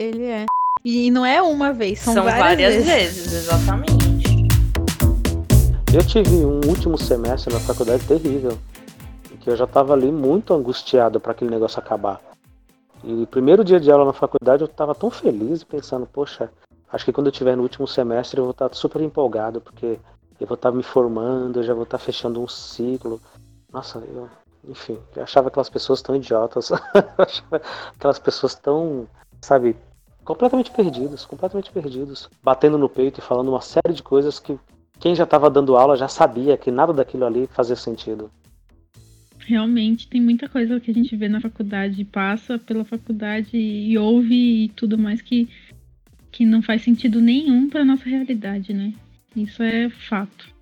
Ele 0.00 0.24
é. 0.24 0.46
E 0.84 1.10
não 1.10 1.24
é 1.24 1.40
uma 1.40 1.72
vez, 1.72 2.00
são, 2.00 2.12
São, 2.12 2.24
várias, 2.24 2.84
vezes. 2.84 3.32
exatamente. 3.32 4.04
Eu 5.94 6.04
tive 6.04 6.44
um 6.44 6.60
último 6.68 6.98
semestre 6.98 7.54
na 7.54 7.60
faculdade 7.60 8.04
terrível, 8.04 8.58
que 9.40 9.48
eu 9.48 9.56
já 9.56 9.64
estava 9.64 9.92
ali 9.92 10.10
muito 10.10 10.52
angustiado 10.52 11.20
para 11.20 11.32
aquele 11.32 11.50
negócio 11.50 11.78
acabar. 11.78 12.20
E 13.04 13.22
o 13.22 13.26
primeiro 13.26 13.62
dia 13.62 13.78
de 13.78 13.90
aula 13.92 14.04
na 14.06 14.12
faculdade 14.12 14.62
eu 14.62 14.66
estava 14.66 14.94
tão 14.94 15.10
feliz 15.10 15.62
pensando, 15.62 16.04
poxa, 16.04 16.50
acho 16.92 17.04
que 17.04 17.12
quando 17.12 17.28
eu 17.28 17.32
tiver 17.32 17.56
no 17.56 17.62
último 17.62 17.86
semestre 17.86 18.38
eu 18.38 18.44
vou 18.44 18.50
estar 18.50 18.74
super 18.74 19.00
empolgado, 19.00 19.60
porque 19.60 19.98
eu 20.44 20.48
vou 20.48 20.54
estar 20.56 20.70
me 20.70 20.82
formando, 20.82 21.58
eu 21.58 21.64
já 21.64 21.72
vou 21.72 21.84
estar 21.84 21.98
fechando 21.98 22.40
um 22.40 22.46
ciclo. 22.46 23.20
Nossa, 23.72 23.98
eu, 23.98 24.28
enfim, 24.68 24.98
eu 25.16 25.22
achava 25.22 25.48
aquelas 25.48 25.70
pessoas 25.70 26.02
tão 26.02 26.14
idiotas, 26.14 26.70
aquelas 27.96 28.18
pessoas 28.18 28.54
tão, 28.54 29.08
sabe, 29.40 29.74
completamente 30.22 30.70
perdidas, 30.70 31.24
completamente 31.24 31.72
perdidos, 31.72 32.28
batendo 32.42 32.76
no 32.76 32.90
peito 32.90 33.20
e 33.20 33.22
falando 33.22 33.48
uma 33.48 33.62
série 33.62 33.94
de 33.94 34.02
coisas 34.02 34.38
que 34.38 34.58
quem 35.00 35.14
já 35.14 35.24
estava 35.24 35.50
dando 35.50 35.76
aula 35.76 35.96
já 35.96 36.08
sabia 36.08 36.58
que 36.58 36.70
nada 36.70 36.92
daquilo 36.92 37.24
ali 37.24 37.48
fazia 37.50 37.74
sentido. 37.74 38.30
Realmente, 39.38 40.08
tem 40.08 40.20
muita 40.20 40.48
coisa 40.48 40.78
que 40.78 40.90
a 40.90 40.94
gente 40.94 41.16
vê 41.16 41.28
na 41.28 41.40
faculdade, 41.40 42.04
passa 42.04 42.58
pela 42.58 42.84
faculdade 42.84 43.56
e 43.56 43.96
ouve 43.96 44.64
e 44.64 44.68
tudo 44.68 44.98
mais 44.98 45.20
que, 45.20 45.48
que 46.30 46.44
não 46.44 46.62
faz 46.62 46.82
sentido 46.82 47.20
nenhum 47.20 47.68
para 47.68 47.84
nossa 47.84 48.04
realidade, 48.04 48.72
né? 48.72 48.92
Isso 49.34 49.62
é 49.62 49.88
fato. 49.90 50.52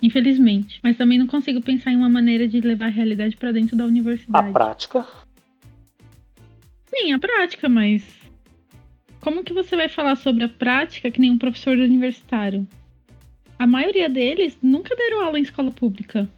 Infelizmente. 0.00 0.80
Mas 0.82 0.96
também 0.96 1.18
não 1.18 1.26
consigo 1.26 1.60
pensar 1.60 1.92
em 1.92 1.96
uma 1.96 2.08
maneira 2.08 2.48
de 2.48 2.60
levar 2.60 2.86
a 2.86 2.88
realidade 2.88 3.36
para 3.36 3.52
dentro 3.52 3.76
da 3.76 3.84
A 3.84 3.86
universidade. 3.86 4.52
prática, 4.52 5.06
Sim, 6.86 7.12
a 7.12 7.18
prática, 7.18 7.68
mas. 7.68 8.04
Como 9.20 9.44
que 9.44 9.52
você 9.52 9.76
vai 9.76 9.88
falar 9.88 10.16
sobre 10.16 10.44
a 10.44 10.48
prática 10.48 11.10
que 11.10 11.20
nem 11.20 11.30
um 11.30 11.38
professor 11.38 11.78
universitário? 11.78 12.66
A 13.58 13.66
maioria 13.66 14.08
deles 14.08 14.58
nunca 14.60 14.94
deram 14.96 15.24
aula 15.24 15.38
em 15.38 15.42
escola 15.42 15.70
pública. 15.70 16.28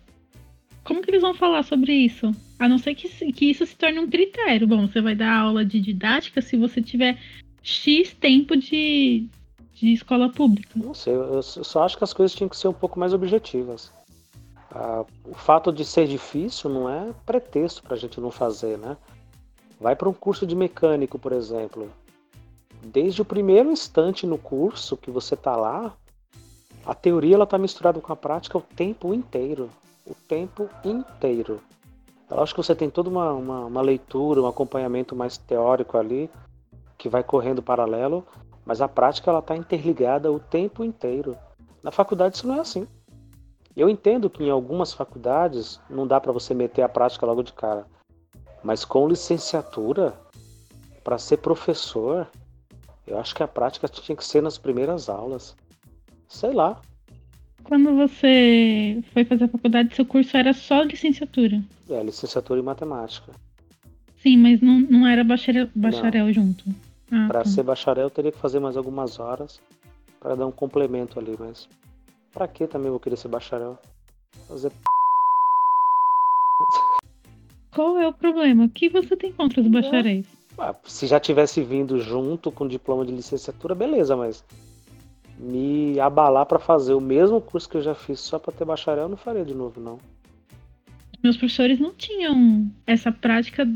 Como 0.85 1.01
que 1.01 1.11
eles 1.11 1.23
vão 1.23 1.33
falar 1.33 1.63
sobre 1.63 1.93
isso? 1.95 2.31
A 2.59 2.69
não 2.69 2.77
ser 2.77 2.95
que, 2.95 3.09
que 3.33 3.47
isso 3.47 3.65
se 3.65 3.75
torne 3.75 3.99
um 3.99 4.09
critério. 4.09 4.67
Bom, 4.67 4.87
você 4.87 5.01
vai 5.01 5.15
dar 5.15 5.35
aula 5.35 5.65
de 5.65 5.81
didática 5.81 6.43
se 6.43 6.57
você 6.57 6.83
tiver 6.83 7.19
X 7.63 8.13
tempo 8.13 8.55
de, 8.55 9.27
de 9.75 9.93
escola 9.93 10.31
pública. 10.31 10.71
não 10.77 10.95
sei, 10.95 11.15
eu 11.15 11.43
só 11.43 11.83
acho 11.83 11.99
que 11.99 12.05
as 12.05 12.13
coisas 12.13 12.35
tinham 12.35 12.49
que 12.49 12.57
ser 12.57 12.69
um 12.69 12.73
pouco 12.73 12.99
mais 12.99 13.13
objetivas. 13.13 13.93
Ah, 14.71 15.05
o 15.25 15.35
fato 15.35 15.73
de 15.73 15.85
ser 15.85 16.07
difícil 16.07 16.71
não 16.71 16.89
é 16.89 17.13
pretexto 17.27 17.83
para 17.83 17.95
a 17.95 17.99
gente 17.99 18.21
não 18.21 18.31
fazer, 18.31 18.79
né? 18.79 18.97
Vai 19.81 19.97
para 19.97 20.09
um 20.09 20.13
curso 20.13 20.47
de 20.47 20.55
mecânico, 20.55 21.19
por 21.19 21.33
exemplo. 21.33 21.91
Desde 22.83 23.21
o 23.21 23.25
primeiro 23.25 23.71
instante 23.71 24.27
no 24.27 24.39
curso 24.39 24.97
que 24.97 25.11
você 25.11 25.37
tá 25.37 25.57
lá, 25.57 25.95
a 26.87 26.95
teoria 26.95 27.35
ela 27.35 27.47
tá 27.47 27.59
misturada 27.59 28.01
com 28.01 28.13
a 28.13 28.17
prática 28.17 28.59
o 28.59 28.61
tempo 28.61 29.13
inteiro. 29.13 29.71
O 30.07 30.15
tempo 30.15 30.69
inteiro. 30.85 31.61
Eu 32.31 32.43
acho 32.43 32.55
que 32.55 32.63
você 32.63 32.75
tem 32.75 32.91
toda 32.91 33.09
uma, 33.09 33.33
uma, 33.33 33.67
uma 33.67 33.83
leitura, 33.83 34.43
um 34.43 34.47
acompanhamento 34.47 35.15
mais 35.15 35.37
teórico 35.37 35.97
ali, 35.97 36.31
que 36.97 37.09
vai 37.09 37.23
correndo 37.23 37.63
paralelo, 37.63 38.27
mas 38.65 38.81
a 38.81 38.89
prática 38.89 39.31
ela 39.31 39.41
está 39.41 39.57
interligada 39.57 40.33
o 40.33 40.41
tempo 40.41 40.85
inteiro. 40.85 41.37
Na 41.83 41.91
faculdade 41.91 42.37
isso 42.37 42.47
não 42.47 42.57
é 42.57 42.61
assim. 42.61 42.87
Eu 43.77 43.89
entendo 43.89 44.31
que 44.31 44.45
em 44.45 44.51
algumas 44.51 44.93
faculdades 44.93 45.81
não 45.91 46.07
dá 46.07 46.21
para 46.21 46.33
você 46.33 46.55
meter 46.55 46.83
a 46.83 46.89
prática 46.89 47.27
logo 47.27 47.43
de 47.43 47.53
cara. 47.53 47.87
Mas 48.63 48.85
com 48.85 49.09
licenciatura, 49.09 50.15
para 51.03 51.19
ser 51.19 51.39
professor, 51.39 52.29
eu 53.07 53.19
acho 53.19 53.35
que 53.35 53.43
a 53.43 53.49
prática 53.49 53.89
tinha 53.89 54.17
que 54.17 54.25
ser 54.25 54.43
nas 54.43 54.57
primeiras 54.57 55.09
aulas. 55.09 55.55
Sei 56.29 56.53
lá. 56.53 56.81
Quando 57.65 57.95
você 57.97 59.03
foi 59.13 59.25
fazer 59.25 59.45
a 59.45 59.49
faculdade, 59.49 59.95
seu 59.95 60.07
curso 60.07 60.37
era 60.37 60.53
só 60.53 60.83
licenciatura? 60.83 61.63
É, 61.91 62.03
licenciatura 62.03 62.61
em 62.61 62.63
matemática. 62.63 63.33
Sim, 64.17 64.39
mas 64.39 64.61
não, 64.61 64.81
não 64.81 65.07
era 65.07 65.23
bacharel, 65.23 65.69
bacharel 65.75 66.33
junto. 66.33 66.65
Ah, 67.15 67.29
Para 67.29 67.45
ser 67.45 67.63
bacharel, 67.63 68.07
eu 68.07 68.11
teria 68.11 68.33
que 68.33 68.39
fazer 68.39 68.59
mais 68.59 68.77
algumas 68.77 69.21
horas 69.21 69.61
para 70.19 70.35
dar 70.35 70.47
um 70.49 70.51
complemento 70.51 71.21
ali, 71.21 71.37
mas 71.39 71.69
para 72.33 72.49
que 72.49 72.67
também 72.67 72.89
eu 72.89 72.95
vou 72.95 73.01
querer 73.01 73.17
ser 73.17 73.29
bacharel? 73.29 73.79
Fazer 74.49 74.73
Qual 77.73 77.99
é 77.99 78.09
o 78.09 78.13
problema? 78.13 78.65
O 78.65 78.69
que 78.69 78.89
você 78.89 79.17
tem 79.17 79.33
contra 79.33 79.61
os 79.61 79.69
bacharéis? 79.69 80.27
Ah, 80.59 80.75
se 80.85 81.07
já 81.07 81.21
tivesse 81.21 81.63
vindo 81.63 82.01
junto 82.01 82.51
com 82.51 82.67
diploma 82.67 83.07
de 83.07 83.13
licenciatura, 83.13 83.77
beleza, 83.77 84.17
mas 84.17 84.45
me 85.39 86.01
abalar 86.01 86.47
para 86.47 86.59
fazer 86.59 86.95
o 86.95 87.01
mesmo 87.01 87.41
curso 87.41 87.69
que 87.69 87.77
eu 87.77 87.83
já 87.83 87.95
fiz 87.95 88.19
só 88.19 88.41
para 88.41 88.53
ter 88.53 88.65
bacharel, 88.65 89.05
eu 89.05 89.09
não 89.09 89.17
faria 89.17 89.45
de 89.45 89.55
novo, 89.55 89.81
não. 89.81 89.99
Meus 91.23 91.37
professores 91.37 91.79
não 91.79 91.93
tinham 91.95 92.71
essa 92.87 93.11
prática 93.11 93.67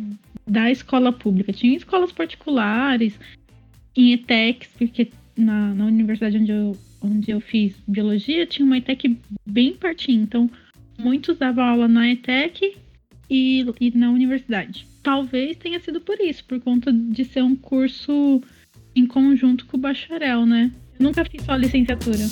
da 0.48 0.70
escola 0.70 1.12
pública. 1.12 1.52
Tinha 1.52 1.76
escolas 1.76 2.12
particulares, 2.12 3.18
em 3.96 4.12
ETECs, 4.12 4.70
porque 4.78 5.10
na, 5.36 5.74
na 5.74 5.86
universidade 5.86 6.38
onde 6.38 6.52
eu, 6.52 6.76
onde 7.02 7.30
eu 7.30 7.40
fiz 7.40 7.74
biologia 7.86 8.46
tinha 8.46 8.64
uma 8.64 8.78
ETEC 8.78 9.18
bem 9.46 9.74
pertinho. 9.74 10.22
Então, 10.22 10.50
muitos 10.98 11.36
davam 11.36 11.64
aula 11.64 11.88
na 11.88 12.08
ETEC 12.08 12.76
e, 13.28 13.66
e 13.80 13.90
na 13.96 14.10
universidade. 14.10 14.86
Talvez 15.02 15.56
tenha 15.56 15.80
sido 15.80 16.00
por 16.00 16.20
isso, 16.20 16.44
por 16.44 16.60
conta 16.60 16.92
de 16.92 17.24
ser 17.24 17.42
um 17.42 17.56
curso 17.56 18.40
em 18.94 19.06
conjunto 19.06 19.66
com 19.66 19.76
o 19.76 19.80
bacharel, 19.80 20.44
né? 20.44 20.72
Eu 20.98 21.04
nunca 21.04 21.24
fiz 21.24 21.42
só 21.44 21.54
licenciatura. 21.54 22.24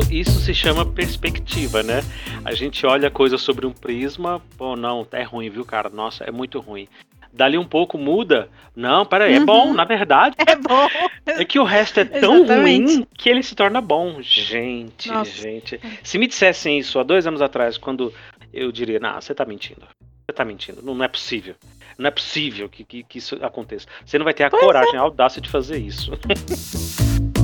Isso, 0.00 0.12
isso 0.12 0.40
se 0.40 0.52
chama 0.54 0.84
perspectiva, 0.84 1.82
né? 1.82 2.02
A 2.44 2.52
gente 2.52 2.84
olha 2.86 3.08
a 3.08 3.10
coisa 3.10 3.38
sobre 3.38 3.66
um 3.66 3.72
prisma, 3.72 4.42
pô, 4.58 4.76
não, 4.76 5.06
é 5.12 5.22
ruim, 5.22 5.48
viu, 5.48 5.64
cara? 5.64 5.88
Nossa, 5.88 6.24
é 6.24 6.30
muito 6.30 6.60
ruim. 6.60 6.86
Dali 7.32 7.56
um 7.58 7.64
pouco 7.66 7.96
muda. 7.98 8.48
Não, 8.74 9.04
peraí, 9.06 9.34
é 9.34 9.38
Uhum. 9.38 9.46
bom, 9.46 9.72
na 9.74 9.84
verdade. 9.84 10.36
É 10.46 10.54
bom. 10.56 10.86
É 11.26 11.44
que 11.44 11.58
o 11.58 11.64
resto 11.64 12.00
é 12.00 12.04
tão 12.04 12.44
Exatamente. 12.44 12.94
ruim 12.96 13.06
que 13.16 13.28
ele 13.28 13.42
se 13.42 13.54
torna 13.54 13.80
bom. 13.80 14.18
Gente, 14.20 15.08
Nossa. 15.10 15.30
gente. 15.30 15.80
Se 16.02 16.18
me 16.18 16.26
dissessem 16.26 16.78
isso 16.78 16.98
há 16.98 17.02
dois 17.02 17.26
anos 17.26 17.40
atrás, 17.42 17.76
quando 17.78 18.12
eu 18.52 18.70
diria, 18.72 18.98
não, 18.98 19.20
você 19.20 19.34
tá 19.34 19.44
mentindo. 19.44 19.82
Você 20.26 20.32
tá 20.34 20.44
mentindo. 20.44 20.80
Não, 20.82 20.94
não 20.94 21.04
é 21.04 21.08
possível. 21.08 21.54
Não 21.98 22.08
é 22.08 22.10
possível 22.10 22.68
que, 22.68 22.84
que, 22.84 23.02
que 23.02 23.18
isso 23.18 23.36
aconteça. 23.42 23.86
Você 24.04 24.18
não 24.18 24.24
vai 24.24 24.34
ter 24.34 24.44
a 24.44 24.50
Pois 24.50 24.62
é. 24.62 24.66
coragem, 24.66 24.96
a 24.96 25.00
audácia 25.00 25.40
de 25.40 25.48
fazer 25.48 25.78
isso. 25.78 26.12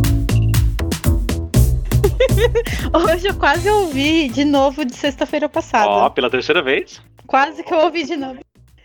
Hoje 2.92 3.28
eu 3.28 3.34
quase 3.34 3.68
ouvi 3.68 4.28
de 4.28 4.44
novo 4.44 4.84
de 4.84 4.94
sexta-feira 4.94 5.48
passada. 5.48 5.88
Ó, 5.88 6.10
pela 6.10 6.30
terceira 6.30 6.62
vez. 6.62 7.00
Quase 7.26 7.62
que 7.62 7.72
eu 7.72 7.78
ouvi 7.78 8.04
de 8.04 8.16
novo. 8.16 8.40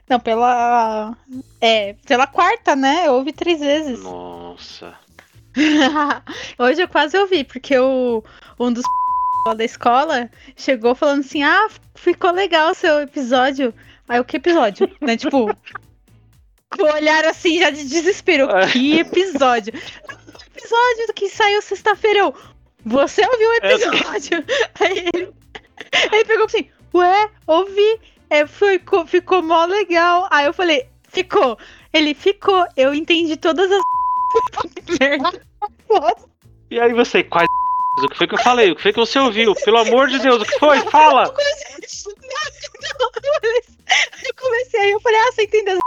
Não, 0.09 0.19
pela. 0.19 1.15
É, 1.59 1.93
pela 2.05 2.27
quarta, 2.27 2.75
né? 2.75 3.07
Eu 3.07 3.13
ouvi 3.13 3.33
três 3.33 3.59
vezes. 3.59 4.01
Nossa. 4.01 4.93
Hoje 6.57 6.81
eu 6.81 6.87
quase 6.87 7.17
ouvi, 7.17 7.43
porque 7.43 7.77
o, 7.77 8.23
um 8.59 8.71
dos 8.71 8.83
da 9.57 9.63
escola 9.63 10.29
chegou 10.55 10.95
falando 10.95 11.21
assim: 11.21 11.43
Ah, 11.43 11.67
ficou 11.95 12.31
legal 12.31 12.71
o 12.71 12.75
seu 12.75 13.01
episódio. 13.01 13.73
Aí 14.07 14.19
o 14.19 14.25
que 14.25 14.37
episódio? 14.37 14.89
né? 15.01 15.17
Tipo, 15.17 15.53
com 16.69 16.83
o 16.83 16.93
olhar 16.93 17.25
assim 17.25 17.59
já 17.59 17.69
de 17.69 17.83
desespero. 17.83 18.47
Que 18.71 19.00
episódio? 19.00 19.74
Episódio 20.55 21.13
que 21.13 21.29
saiu 21.29 21.61
sexta-feira. 21.61 22.20
Eu, 22.20 22.35
Você 22.87 23.21
ouviu 23.25 23.50
o 23.50 23.53
episódio? 23.55 24.45
Aí 24.79 25.09
ele, 25.13 25.33
ele 26.11 26.25
pegou 26.25 26.45
assim: 26.45 26.69
Ué, 26.93 27.29
ouvi. 27.45 28.00
É, 28.29 28.45
ficou, 28.45 29.05
ficou 29.05 29.41
mó 29.41 29.65
legal. 29.65 30.27
Aí 30.31 30.45
eu 30.45 30.53
falei: 30.53 30.87
Ficou. 31.09 31.57
Ele 31.93 32.13
ficou. 32.13 32.65
Eu 32.75 32.93
entendi 32.93 33.35
todas 33.37 33.69
as 33.71 33.81
merda. 35.00 35.41
E 36.69 36.79
aí 36.79 36.93
você, 36.93 37.23
quais 37.23 37.47
o 38.03 38.09
que 38.09 38.17
foi 38.17 38.27
que 38.27 38.35
eu 38.35 38.39
falei? 38.39 38.71
O 38.71 38.75
que 38.75 38.83
foi 38.83 38.93
que 38.93 39.00
você 39.00 39.19
ouviu? 39.19 39.55
Pelo 39.55 39.77
amor 39.79 40.07
de 40.07 40.19
Deus, 40.19 40.41
o 40.41 40.45
que 40.45 40.59
foi? 40.59 40.79
Fala! 40.81 41.23
Eu 41.23 41.33
comecei, 41.33 41.75
eu 44.25 44.33
comecei- 44.35 44.91
eu 44.91 44.97
aí, 44.97 45.01
falei, 45.01 45.19
ah, 45.19 45.31
você 45.31 45.43
entendeu? 45.43 45.79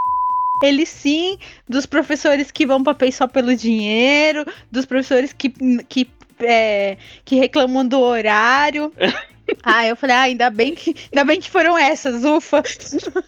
Ele 0.62 0.84
sim, 0.84 1.38
dos 1.68 1.86
professores 1.86 2.50
que 2.50 2.66
vão 2.66 2.82
pra 2.82 2.94
PEI 2.94 3.12
só 3.12 3.26
pelo 3.26 3.54
dinheiro, 3.54 4.44
dos 4.70 4.84
professores 4.84 5.32
que, 5.32 5.50
que, 5.84 6.10
é, 6.42 6.96
que 7.24 7.37
reclamam 7.37 7.87
do 7.87 8.00
horário. 8.00 8.92
Ah, 9.64 9.85
eu 9.85 9.96
falei, 9.96 10.14
ah, 10.14 10.20
ainda 10.20 10.48
bem 10.48 10.76
que, 10.76 10.94
ainda 11.12 11.24
bem 11.24 11.40
que 11.40 11.50
foram 11.50 11.76
essas, 11.76 12.24
ufa. 12.24 12.62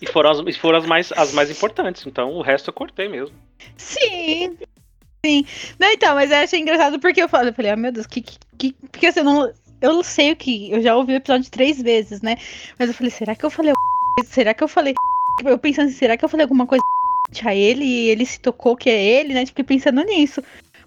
E 0.01 0.07
foram 0.07 0.31
as, 0.31 0.39
e 0.39 0.53
foram 0.53 0.79
as, 0.79 0.87
mais, 0.87 1.11
as 1.17 1.33
mais 1.33 1.51
importantes, 1.51 2.07
então 2.07 2.31
o 2.31 2.43
resto 2.43 2.69
eu 2.71 2.73
cortei 2.73 3.09
mesmo. 3.09 3.35
Sim. 3.77 4.57
Sim. 5.27 5.45
Não, 5.81 5.91
então, 5.91 6.15
mas 6.15 6.31
eu 6.31 6.37
achei 6.37 6.61
engraçado 6.61 7.01
porque 7.01 7.21
eu 7.21 7.29
falei, 7.29 7.51
eu 7.51 7.55
falei, 7.55 7.73
ah, 7.73 7.77
meu 7.77 7.91
Deus, 7.91 8.07
que, 8.07 8.21
que, 8.21 8.39
que- 8.57 8.73
porque 8.89 9.07
assim, 9.09 9.19
eu 9.19 9.25
não. 9.25 9.53
Eu 9.81 10.03
sei 10.05 10.31
o 10.31 10.37
que. 10.37 10.71
Eu 10.71 10.81
já 10.81 10.95
ouvi 10.95 11.13
o 11.13 11.17
episódio 11.17 11.51
três 11.51 11.83
vezes, 11.83 12.23
né? 12.23 12.37
Mas 12.79 12.89
eu 12.89 12.95
falei, 12.95 13.11
será 13.11 13.35
que 13.35 13.45
eu 13.45 13.51
falei 13.51 13.73
Será 14.27 14.55
que 14.55 14.63
eu 14.63 14.69
falei. 14.69 14.95
Eu 15.45 15.59
pensando 15.59 15.89
assim, 15.89 15.97
será 15.97 16.17
que 16.17 16.25
eu 16.25 16.29
falei 16.29 16.45
alguma 16.45 16.67
coisa 16.67 16.83
a 17.45 17.55
ele 17.55 17.85
e 17.85 18.11
ele 18.11 18.25
se 18.27 18.39
tocou 18.39 18.77
que 18.77 18.91
é 18.91 19.03
ele, 19.03 19.35
né? 19.35 19.47
Fiquei 19.47 19.65
pensando 19.65 20.03
nisso. 20.05 20.43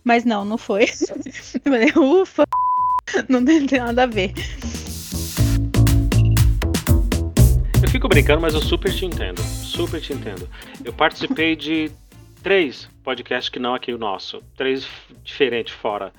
Mas 0.06 0.24
não, 0.24 0.46
não 0.46 0.58
foi. 0.58 0.84
Eu 0.84 0.88
falei, 1.64 1.92
ufa, 1.98 2.44
não 3.28 3.44
tem 3.44 3.66
nada 3.80 4.04
a 4.04 4.06
ver. 4.06 4.34
Eu 7.82 7.90
fico 7.90 8.08
brincando, 8.08 8.40
mas 8.40 8.54
eu 8.54 8.62
super 8.62 8.94
te 8.94 9.04
entendo. 9.04 9.42
Super 9.42 10.00
te 10.00 10.14
entendo. 10.14 10.48
Eu 10.84 10.94
participei 10.94 11.56
de 11.56 11.92
três 12.44 12.88
podcasts 13.04 13.50
que 13.50 13.58
não 13.58 13.74
aqui 13.74 13.92
o 13.92 13.98
nosso. 13.98 14.44
Três 14.56 14.88
diferentes 15.24 15.74
fora. 15.74 16.14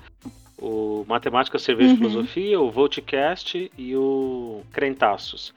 O 0.57 1.05
Matemática, 1.07 1.57
Cerveja 1.57 1.91
e 1.91 1.93
Uhum. 1.93 1.97
Filosofia, 1.97 2.59
o 2.59 2.69
Voltcast 2.69 3.71
e 3.77 3.95
o 3.95 4.63
Crentaços. 4.73 5.53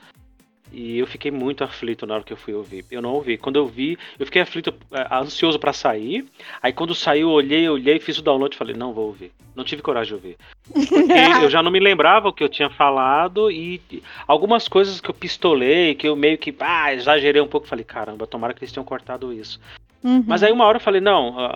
E 0.73 0.99
eu 0.99 1.07
fiquei 1.07 1.31
muito 1.31 1.65
aflito 1.65 2.07
na 2.07 2.15
hora 2.15 2.23
que 2.23 2.33
eu 2.33 2.37
fui 2.37 2.55
ouvir. 2.55 2.85
Eu 2.91 3.03
não 3.03 3.13
ouvi. 3.13 3.37
Quando 3.37 3.57
eu 3.57 3.67
vi, 3.67 3.99
eu 4.19 4.27
fiquei 4.27 4.41
aflito, 4.43 4.73
eh, 4.93 5.07
ansioso 5.11 5.59
pra 5.59 5.73
sair. 5.73 6.25
Aí 6.63 6.73
quando 6.73 6.95
saiu, 6.95 7.29
eu 7.29 7.35
olhei, 7.35 7.69
olhei, 7.69 7.99
fiz 7.99 8.19
o 8.19 8.23
download 8.23 8.55
e 8.55 8.59
falei, 8.59 8.77
não 8.77 8.93
vou 8.93 9.07
ouvir. 9.07 9.33
Não 9.57 9.65
tive 9.65 9.83
coragem 9.83 10.09
de 10.09 10.15
ouvir. 10.15 10.37
Porque 10.73 11.13
eu 11.45 11.51
já 11.51 11.63
não 11.63 11.71
me 11.71 11.81
lembrava 11.81 12.29
o 12.29 12.33
que 12.33 12.45
eu 12.45 12.49
tinha 12.49 12.71
falado 12.71 13.51
e 13.51 13.81
algumas 14.29 14.69
coisas 14.69 15.01
que 15.01 15.11
eu 15.11 15.15
pistolei, 15.15 15.95
que 15.95 16.07
eu 16.09 16.15
meio 16.15 16.39
que 16.39 16.55
ah, 16.61 16.95
exagerei 16.95 17.43
um 17.43 17.49
pouco. 17.49 17.67
Falei, 17.67 17.85
caramba, 17.85 18.27
tomara 18.27 18.55
que 18.55 18.61
eles 18.63 18.73
tenham 18.73 18.85
cortado 18.85 19.33
isso. 19.33 19.61
Uhum. 20.03 20.25
Mas 20.27 20.43
aí 20.43 20.51
uma 20.53 20.65
hora 20.65 20.77
eu 20.77 20.81
falei, 20.83 21.01
não, 21.01 21.39
a- 21.39 21.47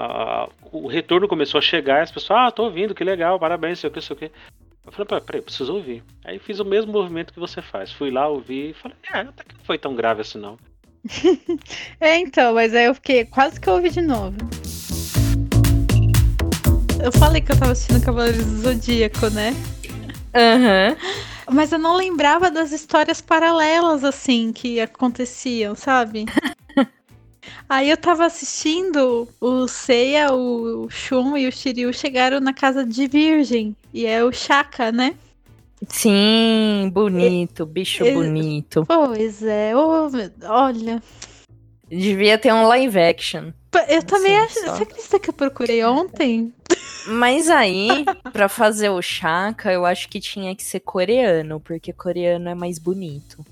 a- 0.44 0.48
o 0.70 0.86
retorno 0.86 1.26
começou 1.28 1.58
a 1.58 1.62
chegar 1.62 2.02
as 2.02 2.10
pessoas, 2.12 2.38
ah, 2.38 2.50
tô 2.50 2.64
ouvindo, 2.64 2.94
que 2.94 3.02
legal, 3.04 3.38
parabéns, 3.38 3.78
sei 3.78 3.88
o 3.88 3.92
que, 3.92 4.00
sei 4.02 4.14
o 4.14 4.18
que. 4.18 4.30
Eu 4.86 4.92
falei, 4.92 5.06
peraí, 5.06 5.24
peraí, 5.24 5.42
preciso 5.42 5.74
ouvir. 5.74 6.02
Aí 6.24 6.38
fiz 6.38 6.60
o 6.60 6.64
mesmo 6.64 6.92
movimento 6.92 7.32
que 7.32 7.40
você 7.40 7.62
faz. 7.62 7.90
Fui 7.90 8.10
lá, 8.10 8.28
ouvi 8.28 8.70
e 8.70 8.74
falei, 8.74 8.96
é, 9.12 9.20
até 9.20 9.44
que 9.44 9.54
não 9.54 9.64
foi 9.64 9.78
tão 9.78 9.94
grave 9.94 10.20
assim 10.20 10.38
não. 10.38 10.58
É, 12.00 12.18
então, 12.18 12.54
mas 12.54 12.74
aí 12.74 12.86
eu 12.86 12.94
fiquei 12.94 13.24
quase 13.24 13.60
que 13.60 13.68
eu 13.68 13.74
ouvi 13.74 13.90
de 13.90 14.00
novo. 14.00 14.36
Eu 17.02 17.12
falei 17.12 17.40
que 17.40 17.52
eu 17.52 17.58
tava 17.58 17.72
assistindo 17.72 18.04
Cavaleiros 18.04 18.44
do 18.44 18.62
Zodíaco, 18.62 19.28
né? 19.30 19.52
Aham. 20.34 20.96
Mas 21.52 21.72
eu 21.72 21.78
não 21.78 21.96
lembrava 21.96 22.50
das 22.50 22.72
histórias 22.72 23.20
paralelas, 23.20 24.02
assim, 24.02 24.50
que 24.50 24.80
aconteciam, 24.80 25.74
sabe? 25.74 26.24
Aí 27.68 27.90
eu 27.90 27.96
tava 27.96 28.26
assistindo, 28.26 29.28
o 29.40 29.66
Seiya, 29.68 30.32
o 30.32 30.88
Shun 30.90 31.36
e 31.36 31.46
o 31.48 31.52
Shiryu 31.52 31.92
chegaram 31.92 32.40
na 32.40 32.52
casa 32.52 32.84
de 32.84 33.06
Virgem. 33.06 33.74
E 33.92 34.06
é 34.06 34.22
o 34.24 34.32
Shaka, 34.32 34.90
né? 34.92 35.14
Sim, 35.88 36.90
bonito, 36.92 37.66
bicho 37.66 38.04
E- 38.04 38.12
bonito. 38.12 38.84
Pois 38.86 39.42
é, 39.42 39.72
meu- 39.72 40.30
olha. 40.44 41.02
Devia 41.88 42.38
ter 42.38 42.52
um 42.52 42.66
live 42.66 42.98
action. 42.98 43.50
Eu 43.88 44.02
também 44.02 44.32
Sim, 44.32 44.38
acho. 44.38 44.54
só. 44.54 44.76
Você 44.76 44.82
acredita 44.84 45.18
que 45.18 45.28
eu 45.30 45.34
procurei 45.34 45.84
ontem? 45.84 46.52
Mas 47.06 47.50
aí, 47.50 48.04
pra 48.32 48.48
fazer 48.48 48.88
o 48.88 49.02
Chaka, 49.02 49.70
eu 49.72 49.84
acho 49.84 50.08
que 50.08 50.18
tinha 50.20 50.54
que 50.56 50.62
ser 50.64 50.80
coreano, 50.80 51.60
porque 51.60 51.92
coreano 51.92 52.48
é 52.48 52.54
mais 52.54 52.78
bonito. 52.78 53.44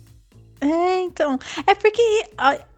É, 0.63 1.01
então. 1.01 1.39
É 1.67 1.75
porque 1.75 2.01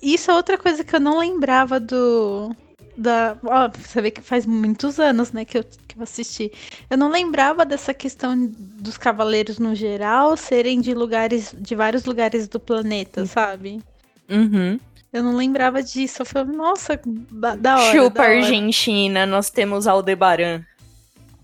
isso 0.01 0.31
é 0.31 0.35
outra 0.35 0.57
coisa 0.57 0.83
que 0.83 0.97
eu 0.97 1.01
não 1.01 1.19
lembrava 1.19 1.79
do. 1.79 2.57
da. 2.97 3.37
Ó, 3.45 3.69
você 3.69 4.01
vê 4.01 4.11
que 4.11 4.23
faz 4.23 4.47
muitos 4.47 4.99
anos, 4.99 5.33
né, 5.33 5.45
que 5.45 5.59
eu, 5.59 5.65
que 5.87 5.99
eu 5.99 6.03
assisti. 6.03 6.51
Eu 6.89 6.97
não 6.97 7.11
lembrava 7.11 7.67
dessa 7.67 7.93
questão 7.93 8.35
dos 8.57 8.97
cavaleiros 8.97 9.59
no 9.59 9.75
geral 9.75 10.35
serem 10.35 10.81
de 10.81 10.95
lugares. 10.95 11.55
de 11.57 11.75
vários 11.75 12.07
lugares 12.07 12.49
do 12.49 12.59
planeta, 12.59 13.27
sabe? 13.27 13.83
Uhum. 14.31 14.81
Eu 15.13 15.23
não 15.23 15.37
lembrava 15.37 15.83
disso. 15.83 16.23
Eu 16.23 16.27
falei, 16.27 16.57
nossa, 16.57 16.99
da, 17.31 17.55
da 17.55 17.77
hora. 17.77 17.93
Chupa 17.93 18.23
da 18.23 18.23
hora. 18.23 18.37
Argentina, 18.37 19.27
nós 19.27 19.51
temos 19.51 19.87
Aldebaran. 19.87 20.65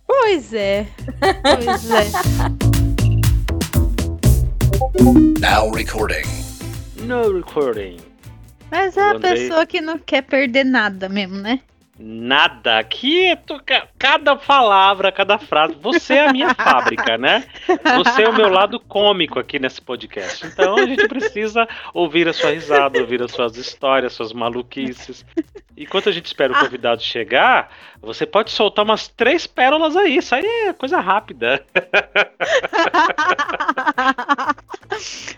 Pois 0.07 0.53
é. 0.55 0.89
Pois 1.43 1.91
é. 1.91 2.71
Now 4.81 5.71
recording. 5.71 6.25
No 7.05 7.37
recording. 7.37 7.99
Mas 8.71 8.97
é 8.97 9.11
a 9.11 9.19
pessoa 9.19 9.67
que 9.67 9.79
não 9.79 9.99
quer 9.99 10.23
perder 10.23 10.65
nada 10.65 11.07
mesmo, 11.07 11.37
né? 11.37 11.61
Nada. 11.99 12.79
Aqui, 12.79 13.27
é 13.27 13.39
cada 13.99 14.37
palavra, 14.37 15.13
cada 15.13 15.39
frase. 15.39 15.77
Você 15.83 16.15
é 16.15 16.29
a 16.29 16.33
minha 16.33 16.55
fábrica, 16.57 17.19
né? 17.19 17.45
Você 17.99 18.23
é 18.23 18.29
o 18.31 18.35
meu 18.35 18.49
lado 18.49 18.81
cômico 18.81 19.39
aqui 19.39 19.59
nesse 19.59 19.83
podcast. 19.83 20.47
Então 20.47 20.77
a 20.77 20.87
gente 20.87 21.07
precisa 21.07 21.69
ouvir 21.93 22.27
a 22.27 22.33
sua 22.33 22.53
risada, 22.53 22.99
ouvir 22.99 23.23
as 23.23 23.33
suas 23.33 23.59
histórias, 23.59 24.15
suas 24.15 24.33
maluquices. 24.33 25.27
Enquanto 25.77 26.09
a 26.09 26.13
gente 26.13 26.25
espera 26.25 26.55
o 26.55 26.59
convidado 26.59 27.03
chegar, 27.03 27.71
você 28.01 28.25
pode 28.25 28.51
soltar 28.51 28.83
umas 28.83 29.09
três 29.09 29.47
pérolas 29.47 29.95
aí. 29.95 30.17
Isso 30.17 30.35
aí 30.35 30.47
é 30.69 30.73
coisa 30.73 31.01
rápida. 31.01 31.67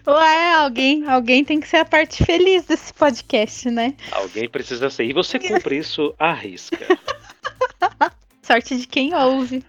Ué, 0.06 0.54
alguém, 0.54 1.06
alguém 1.06 1.44
tem 1.44 1.60
que 1.60 1.68
ser 1.68 1.78
a 1.78 1.84
parte 1.84 2.24
feliz 2.24 2.64
desse 2.64 2.92
podcast, 2.94 3.70
né? 3.70 3.94
Alguém 4.10 4.48
precisa 4.48 4.90
ser. 4.90 5.04
E 5.04 5.12
você 5.12 5.38
cumpre 5.38 5.78
isso 5.78 6.14
à 6.18 6.32
risca. 6.32 6.78
Sorte 8.42 8.76
de 8.76 8.86
quem 8.86 9.14
ouve. 9.14 9.64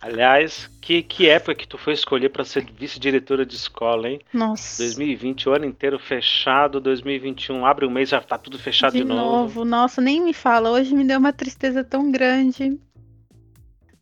Aliás, 0.00 0.68
que, 0.80 1.00
que 1.00 1.28
época 1.28 1.54
que 1.54 1.66
tu 1.66 1.78
foi 1.78 1.92
escolher 1.92 2.30
para 2.30 2.44
ser 2.44 2.66
vice-diretora 2.76 3.46
de 3.46 3.54
escola, 3.54 4.08
hein? 4.08 4.20
Nossa. 4.32 4.82
2020, 4.82 5.48
o 5.48 5.54
ano 5.54 5.64
inteiro 5.64 5.96
fechado, 5.96 6.80
2021 6.80 7.64
abre 7.64 7.86
um 7.86 7.90
mês, 7.90 8.08
já 8.08 8.20
tá 8.20 8.36
tudo 8.36 8.58
fechado 8.58 8.92
de, 8.92 8.98
de 8.98 9.04
novo. 9.04 9.22
novo. 9.22 9.64
Nossa, 9.64 10.00
nem 10.00 10.20
me 10.20 10.32
fala. 10.32 10.70
Hoje 10.70 10.92
me 10.92 11.04
deu 11.04 11.20
uma 11.20 11.32
tristeza 11.32 11.84
tão 11.84 12.10
grande. 12.10 12.80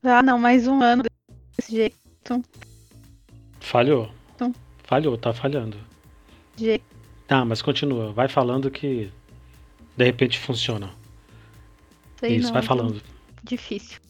Ah, 0.02 0.22
não, 0.22 0.38
mais 0.38 0.66
um 0.66 0.80
ano 0.80 1.02
desse 1.58 1.76
jeito. 1.76 2.42
Falhou. 3.60 4.10
Então. 4.90 4.98
Falhou, 4.98 5.16
tá 5.16 5.32
falhando. 5.32 5.76
de. 6.56 6.80
Tá, 7.28 7.44
mas 7.44 7.62
continua. 7.62 8.12
Vai 8.12 8.26
falando 8.26 8.70
que 8.70 9.08
de 9.96 10.04
repente 10.04 10.36
funciona. 10.38 10.90
Sei 12.18 12.36
Isso, 12.36 12.46
não, 12.46 12.52
vai 12.54 12.62
viu? 12.62 12.68
falando. 12.68 13.02
Difícil. 13.44 14.00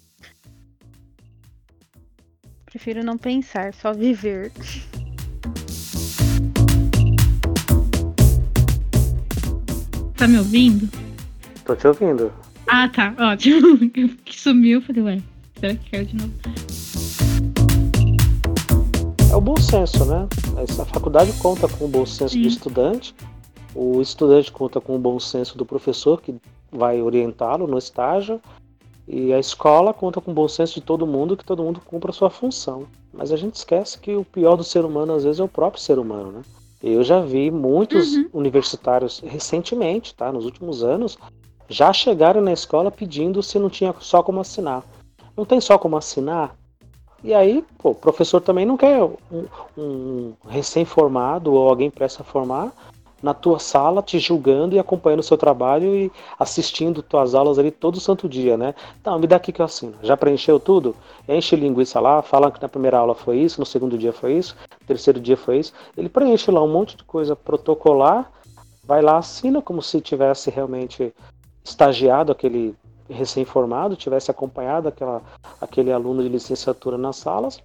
Prefiro 2.65 3.05
não 3.05 3.19
pensar, 3.19 3.75
só 3.75 3.93
viver. 3.93 4.53
Tá 10.17 10.27
me 10.27 10.39
ouvindo? 10.39 10.89
Tô 11.65 11.77
te 11.77 11.87
ouvindo. 11.89 12.33
Ah, 12.67 12.89
tá, 12.89 13.15
ótimo. 13.19 13.79
Que 14.25 14.39
sumiu, 14.41 14.81
falei, 14.81 15.03
ué, 15.03 15.23
será 15.59 15.75
que 15.75 15.91
caiu 15.91 16.05
de 16.07 16.17
novo? 16.17 16.33
É 19.31 19.37
o 19.37 19.41
bom 19.41 19.57
senso, 19.57 20.05
né? 20.05 20.29
Essa 20.57 20.85
faculdade 20.85 21.33
conta 21.35 21.69
com 21.69 21.85
o 21.85 21.89
bom 21.89 22.05
senso 22.05 22.35
Sim. 22.35 22.43
do 22.43 22.49
estudante, 22.49 23.15
o 23.75 24.01
estudante 24.01 24.51
conta 24.51 24.81
com 24.81 24.97
o 24.97 24.99
bom 24.99 25.21
senso 25.21 25.57
do 25.57 25.65
professor 25.65 26.21
que 26.21 26.35
vai 26.71 27.01
orientá-lo 27.01 27.67
no 27.67 27.79
estágio, 27.79 28.41
e 29.07 29.33
a 29.33 29.39
escola 29.39 29.95
conta 29.95 30.21
com 30.21 30.31
o 30.33 30.35
bom 30.35 30.49
senso 30.49 30.75
de 30.75 30.81
todo 30.81 31.07
mundo, 31.07 31.37
que 31.37 31.45
todo 31.45 31.63
mundo 31.63 31.81
cumpra 31.85 32.11
a 32.11 32.15
sua 32.15 32.31
função. 32.31 32.87
Mas 33.13 33.33
a 33.33 33.37
gente 33.37 33.55
esquece 33.55 33.99
que 33.99 34.15
o 34.15 34.25
pior 34.25 34.57
do 34.57 34.65
ser 34.65 34.85
humano 34.85 35.15
às 35.15 35.25
vezes 35.25 35.41
é 35.41 35.45
o 35.45 35.49
próprio 35.49 35.83
ser 35.83 35.99
humano, 35.99 36.33
né? 36.33 36.43
Eu 36.83 37.03
já 37.05 37.21
vi 37.21 37.51
muitos 37.51 38.15
Uhum. 38.15 38.29
universitários 38.33 39.21
recentemente, 39.25 40.15
tá? 40.15 40.33
Nos 40.33 40.45
últimos 40.45 40.83
anos, 40.83 41.19
já 41.69 41.93
chegaram 41.93 42.41
na 42.41 42.53
escola 42.53 42.91
pedindo 42.91 43.43
se 43.43 43.59
não 43.59 43.69
tinha 43.69 43.95
só 44.01 44.23
como 44.23 44.41
assinar. 44.41 44.85
Não 45.37 45.45
tem 45.45 45.61
só 45.61 45.79
como 45.79 45.97
assinar? 45.97 46.57
E 47.23 47.35
aí, 47.35 47.65
pô, 47.79 47.91
o 47.91 47.95
professor 47.95 48.41
também 48.41 48.65
não 48.65 48.77
quer 48.77 49.03
um, 49.03 49.47
um 49.77 50.33
recém-formado 50.49 51.53
ou 51.53 51.69
alguém 51.69 51.91
prestes 51.91 52.21
a 52.21 52.25
formar 52.25 52.73
na 53.23 53.35
tua 53.35 53.59
sala 53.59 54.03
te 54.03 54.19
julgando 54.19 54.75
e 54.75 54.79
acompanhando 54.79 55.21
o 55.21 55.25
seu 55.25 55.37
trabalho 55.37 55.95
e 55.95 56.11
assistindo 56.39 57.03
tuas 57.03 57.35
aulas 57.35 57.59
ali 57.59 57.71
todo 57.71 58.01
santo 58.01 58.29
dia, 58.29 58.57
né? 58.57 58.75
Então, 59.01 59.19
me 59.19 59.27
dá 59.27 59.37
aqui 59.37 59.53
que 59.53 59.61
eu 59.61 59.67
assino. 59.67 59.95
Já 60.03 60.17
preencheu 60.17 60.59
tudo? 60.59 60.97
Enche 61.29 61.55
linguiça 61.55 62.01
lá, 62.01 62.23
fala 62.23 62.51
que 62.51 62.61
na 62.61 62.69
primeira 62.69 62.99
aula 62.99 63.15
foi 63.15 63.39
isso, 63.39 63.61
no 63.61 63.67
segundo 63.67 63.99
dia 63.99 64.13
foi 64.13 64.35
isso, 64.35 64.57
no 64.81 64.87
terceiro 64.87 65.21
dia 65.21 65.37
foi 65.37 65.59
isso. 65.59 65.73
Ele 65.97 66.09
preenche 66.09 66.51
lá 66.51 66.63
um 66.63 66.73
monte 66.73 66.97
de 66.97 67.05
coisa 67.05 67.37
protocolar, 67.37 68.31
vai 68.85 69.03
lá, 69.03 69.19
assina 69.19 69.61
como 69.61 69.83
se 69.83 70.01
tivesse 70.01 70.51
realmente 70.51 71.13
estagiado 71.63 72.33
aquele 72.33 72.75
recém-formado, 73.11 73.97
tivesse 73.97 74.31
acompanhado 74.31 74.89
aquela, 74.89 75.23
aquele 75.61 75.93
aluno 75.93 76.23
de 76.23 76.29
licenciatura 76.29 76.97
nas 76.97 77.17
salas 77.17 77.63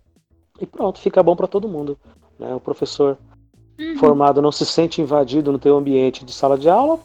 e 0.59 0.65
pronto, 0.65 0.99
fica 0.99 1.21
bom 1.23 1.35
para 1.35 1.47
todo 1.47 1.67
mundo. 1.67 1.97
Né? 2.39 2.53
O 2.53 2.59
professor 2.59 3.17
Uhum. 3.79 3.97
formado 3.97 4.41
não 4.41 4.51
se 4.51 4.65
sente 4.65 5.01
invadido 5.01 5.51
no 5.51 5.59
teu 5.59 5.75
ambiente 5.75 6.23
de 6.23 6.31
sala 6.31 6.57
de 6.57 6.69
aula, 6.69 6.97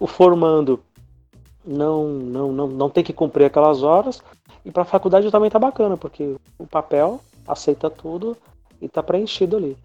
o 0.00 0.06
formando 0.06 0.80
não, 1.64 2.08
não, 2.08 2.52
não, 2.52 2.66
não 2.66 2.90
tem 2.90 3.04
que 3.04 3.12
cumprir 3.12 3.44
aquelas 3.44 3.82
horas, 3.82 4.22
e 4.64 4.70
para 4.70 4.82
a 4.82 4.86
faculdade 4.86 5.30
também 5.30 5.50
tá 5.50 5.58
bacana, 5.58 5.96
porque 5.96 6.34
o 6.58 6.66
papel 6.66 7.20
aceita 7.46 7.90
tudo 7.90 8.36
e 8.80 8.88
tá 8.88 9.02
preenchido 9.02 9.56
ali. 9.56 9.76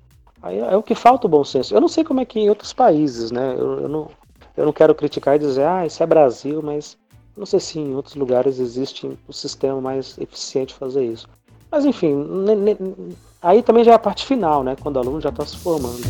Aí 0.41 0.59
é 0.59 0.77
o 0.77 0.83
que 0.83 0.95
falta 0.95 1.27
o 1.27 1.29
bom 1.29 1.43
senso. 1.43 1.75
Eu 1.75 1.81
não 1.81 1.87
sei 1.87 2.03
como 2.03 2.19
é 2.19 2.25
que 2.25 2.39
em 2.39 2.49
outros 2.49 2.71
países, 2.71 3.31
né? 3.31 3.55
Eu, 3.57 3.81
eu 3.81 3.89
não, 3.89 4.07
eu 4.55 4.65
não 4.65 4.73
quero 4.73 4.95
criticar 4.95 5.35
e 5.35 5.39
dizer, 5.39 5.65
ah, 5.65 5.85
isso 5.85 6.01
é 6.01 6.05
Brasil, 6.05 6.61
mas 6.61 6.97
não 7.37 7.45
sei 7.45 7.59
se 7.59 7.79
em 7.79 7.93
outros 7.95 8.15
lugares 8.15 8.59
existe 8.59 9.05
um 9.07 9.31
sistema 9.31 9.79
mais 9.79 10.17
eficiente 10.17 10.69
de 10.69 10.75
fazer 10.79 11.05
isso. 11.05 11.27
Mas 11.71 11.85
enfim, 11.85 12.15
aí 13.41 13.61
também 13.61 13.83
já 13.83 13.91
é 13.91 13.95
a 13.95 13.99
parte 13.99 14.25
final, 14.25 14.63
né? 14.63 14.75
Quando 14.81 14.95
o 14.95 14.99
aluno 14.99 15.21
já 15.21 15.29
está 15.29 15.45
se 15.45 15.57
formando. 15.57 16.01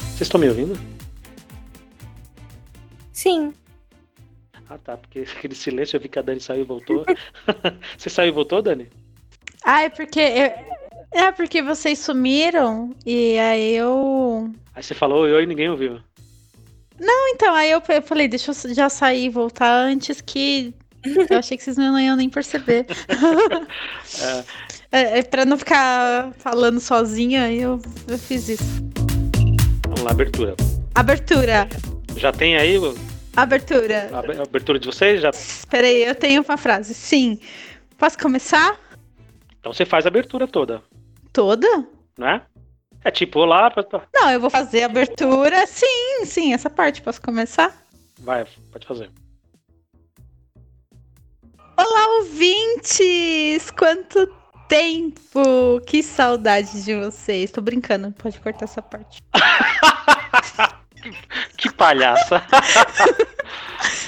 Vocês 0.00 0.22
estão 0.22 0.40
me 0.40 0.48
ouvindo? 0.48 0.78
Sim. 3.12 3.52
Ah 4.68 4.78
tá, 4.78 4.96
porque 4.96 5.20
aquele 5.36 5.54
silêncio 5.54 5.96
eu 5.96 6.00
vi 6.00 6.08
que 6.08 6.18
a 6.18 6.22
Dani 6.22 6.40
saiu 6.40 6.62
e 6.62 6.64
voltou. 6.64 7.04
Você 7.98 8.08
saiu 8.10 8.28
e 8.28 8.32
voltou, 8.32 8.62
Dani? 8.62 8.88
Ah, 9.64 9.82
é 9.82 9.88
porque. 9.88 10.20
eu- 10.20 10.74
É 11.16 11.30
porque 11.30 11.62
vocês 11.62 12.00
sumiram 12.00 12.90
e 13.06 13.38
aí 13.38 13.76
eu. 13.76 14.50
Aí 14.74 14.82
você 14.82 14.94
falou 14.94 15.22
oi, 15.22 15.32
oi 15.32 15.44
e 15.44 15.46
ninguém 15.46 15.70
ouviu. 15.70 16.00
Então, 17.00 17.54
aí 17.54 17.70
eu 17.70 17.82
eu 17.88 18.02
falei, 18.02 18.28
deixa 18.28 18.52
eu 18.52 18.74
já 18.74 18.88
sair 18.88 19.24
e 19.24 19.28
voltar 19.28 19.70
antes 19.72 20.20
que. 20.20 20.74
Eu 21.30 21.38
achei 21.38 21.56
que 21.58 21.62
vocês 21.64 21.76
não 21.76 21.98
iam 22.00 22.16
nem 22.16 22.30
perceber. 22.30 22.86
é, 24.90 25.18
é 25.18 25.22
pra 25.22 25.44
não 25.44 25.58
ficar 25.58 26.32
falando 26.38 26.80
sozinha, 26.80 27.44
aí 27.44 27.60
eu, 27.60 27.78
eu 28.08 28.18
fiz 28.18 28.48
isso. 28.48 28.64
Vamos 29.86 30.00
lá, 30.02 30.10
abertura. 30.12 30.54
Abertura. 30.94 31.68
Já 32.16 32.32
tem 32.32 32.56
aí 32.56 32.78
Abertura. 33.36 34.08
a 34.12 34.18
ab- 34.20 34.38
a 34.38 34.42
abertura 34.42 34.78
de 34.78 34.86
vocês? 34.86 35.20
Já... 35.20 35.30
Peraí, 35.68 36.04
eu 36.04 36.14
tenho 36.14 36.42
uma 36.42 36.56
frase. 36.56 36.94
Sim. 36.94 37.38
Posso 37.98 38.16
começar? 38.18 38.78
Então 39.60 39.72
você 39.72 39.84
faz 39.84 40.06
a 40.06 40.08
abertura 40.08 40.46
toda, 40.46 40.82
Toda? 41.32 41.66
não 42.16 42.40
é? 43.04 43.10
Tipo, 43.10 43.40
olá, 43.40 43.72
Não, 44.14 44.30
eu 44.30 44.40
vou 44.40 44.50
fazer 44.50 44.82
a 44.82 44.86
abertura. 44.86 45.66
Sim, 45.66 46.24
sim, 46.24 46.54
essa 46.54 46.70
parte. 46.70 47.02
Posso 47.02 47.20
começar? 47.20 47.74
vai, 48.18 48.46
pode 48.72 48.86
fazer. 48.86 49.10
Olá, 51.76 52.18
ouvintes! 52.18 53.70
Quanto 53.72 54.26
tempo! 54.68 55.80
Que 55.86 56.02
saudade 56.02 56.82
de 56.82 56.94
vocês. 56.94 57.50
Tô 57.50 57.60
brincando, 57.60 58.12
pode 58.12 58.40
cortar 58.40 58.64
essa 58.64 58.80
parte. 58.80 59.20
Que 61.58 61.70
palhaça. 61.70 62.42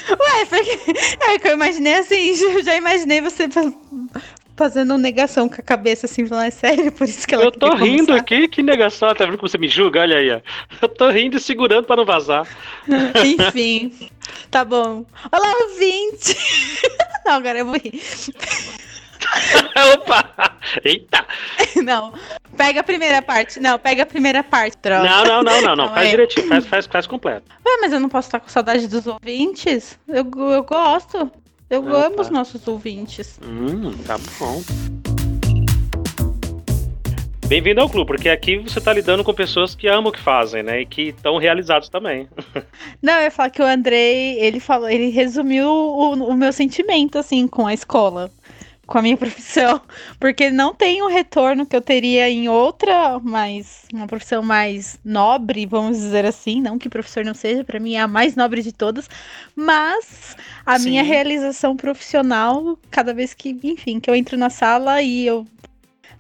Ué, 0.08 0.44
porque 0.46 0.92
é 1.24 1.38
que 1.38 1.48
eu 1.48 1.52
imaginei 1.52 1.94
assim, 1.96 2.30
eu 2.40 2.62
já 2.62 2.76
imaginei 2.76 3.20
você 3.20 3.48
fazendo 4.56 4.96
negação 4.96 5.48
com 5.48 5.56
a 5.56 5.62
cabeça 5.64 6.06
assim, 6.06 6.26
falando, 6.26 6.46
é 6.46 6.50
sério, 6.50 6.90
por 6.90 7.04
isso 7.06 7.26
que 7.26 7.34
ela 7.34 7.44
Eu 7.44 7.52
tô 7.52 7.74
rindo 7.74 8.06
começar?" 8.06 8.22
aqui, 8.22 8.48
que 8.48 8.62
negação. 8.62 9.14
Tá 9.14 9.26
vendo 9.26 9.36
como 9.36 9.48
você 9.48 9.58
me 9.58 9.68
julga? 9.68 10.00
Olha 10.00 10.16
aí, 10.16 10.30
ó. 10.30 10.40
Eu 10.80 10.88
tô 10.88 11.10
rindo 11.10 11.36
e 11.36 11.40
segurando 11.40 11.84
pra 11.84 11.96
não 11.96 12.04
vazar. 12.04 12.46
Enfim, 13.24 13.92
tá 14.50 14.64
bom. 14.64 15.04
Olá, 15.30 15.52
ouvinte! 15.68 16.36
Não, 17.26 17.32
agora 17.34 17.58
eu 17.58 17.66
vou 17.66 17.74
rir. 17.74 18.00
Opa! 19.94 20.56
Eita! 20.84 21.26
Não, 21.82 22.12
pega 22.56 22.80
a 22.80 22.84
primeira 22.84 23.20
parte. 23.20 23.58
Não, 23.58 23.78
pega 23.78 24.04
a 24.04 24.06
primeira 24.06 24.44
parte, 24.44 24.76
troca. 24.78 25.02
Não, 25.02 25.24
não, 25.24 25.42
não, 25.42 25.60
não, 25.60 25.76
não. 25.76 25.86
Não 25.86 25.94
Faz 25.94 26.06
é. 26.06 26.10
direitinho, 26.10 26.46
faz, 26.46 26.66
faz, 26.66 26.86
faz 26.86 27.06
completo. 27.06 27.44
Ué, 27.66 27.78
mas 27.80 27.92
eu 27.92 27.98
não 27.98 28.08
posso 28.08 28.28
estar 28.28 28.38
com 28.38 28.48
saudade 28.48 28.86
dos 28.86 29.06
ouvintes? 29.08 29.98
Eu, 30.06 30.30
eu 30.52 30.62
gosto. 30.62 31.30
Eu 31.68 31.82
Ah, 31.88 32.06
amo 32.06 32.16
tá. 32.16 32.22
os 32.22 32.30
nossos 32.30 32.66
ouvintes. 32.68 33.38
Hum, 33.42 33.92
tá 34.06 34.16
bom. 34.38 34.62
Bem-vindo 37.48 37.80
ao 37.80 37.88
clube, 37.88 38.08
porque 38.08 38.28
aqui 38.28 38.58
você 38.58 38.80
tá 38.80 38.92
lidando 38.92 39.22
com 39.22 39.32
pessoas 39.32 39.72
que 39.74 39.86
amam 39.86 40.10
o 40.10 40.12
que 40.12 40.18
fazem, 40.20 40.64
né? 40.64 40.80
E 40.80 40.86
que 40.86 41.02
estão 41.10 41.38
realizados 41.38 41.88
também. 41.88 42.28
Não, 43.00 43.14
eu 43.14 43.22
ia 43.22 43.30
falar 43.30 43.50
que 43.50 43.62
o 43.62 43.64
Andrei, 43.66 44.38
ele 44.40 44.58
falou, 44.58 44.88
ele 44.88 45.10
resumiu 45.10 45.68
o, 45.68 46.12
o 46.14 46.34
meu 46.34 46.52
sentimento, 46.52 47.18
assim, 47.18 47.46
com 47.46 47.64
a 47.66 47.72
escola, 47.74 48.30
com 48.86 48.98
a 48.98 49.02
minha 49.02 49.16
profissão. 49.18 49.80
Porque 50.20 50.50
não 50.50 50.74
tem 50.74 51.02
o 51.02 51.08
retorno 51.08 51.66
que 51.66 51.74
eu 51.74 51.80
teria 51.80 52.28
em 52.28 52.48
outra, 52.48 53.18
mas 53.22 53.82
uma 53.92 54.06
profissão 54.06 54.42
mais 54.42 54.98
nobre, 55.04 55.66
vamos 55.66 55.96
dizer 55.98 56.24
assim. 56.24 56.60
Não 56.60 56.78
que 56.78 56.88
professor 56.88 57.24
não 57.24 57.34
seja, 57.34 57.64
pra 57.64 57.80
mim 57.80 57.94
é 57.94 58.00
a 58.00 58.08
mais 58.08 58.36
nobre 58.36 58.62
de 58.62 58.72
todas. 58.72 59.08
Mas 59.54 60.36
a 60.64 60.78
Sim. 60.78 60.90
minha 60.90 61.02
realização 61.02 61.76
profissional, 61.76 62.78
cada 62.90 63.12
vez 63.12 63.34
que, 63.34 63.56
enfim, 63.64 63.98
que 64.00 64.08
eu 64.08 64.14
entro 64.14 64.36
na 64.36 64.50
sala 64.50 65.02
e 65.02 65.26
eu. 65.26 65.46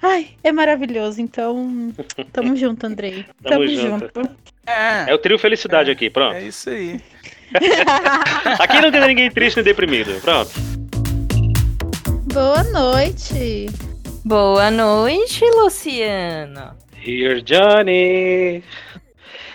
Ai, 0.02 0.28
é 0.44 0.52
maravilhoso. 0.52 1.20
Então, 1.20 1.92
tamo 2.32 2.54
junto, 2.56 2.86
Andrei. 2.86 3.24
Tamo 3.42 3.64
Tamo, 3.64 3.68
junto. 3.68 4.10
junto. 4.14 4.30
É, 4.66 5.10
É 5.10 5.14
o 5.14 5.18
trio 5.18 5.38
felicidade 5.38 5.90
aqui, 5.90 6.10
pronto. 6.10 6.34
é 6.36 6.42
isso 6.42 6.68
aí. 6.68 7.00
Aqui 8.58 8.80
não 8.80 8.90
tem 8.90 9.06
ninguém 9.06 9.30
triste 9.30 9.56
nem 9.56 9.64
deprimido. 9.64 10.20
Pronto. 10.20 10.50
Boa 12.36 12.62
noite. 12.64 13.66
Boa 14.22 14.70
noite, 14.70 15.42
Luciano. 15.54 16.76
Here, 17.02 17.40
Johnny. 17.40 18.62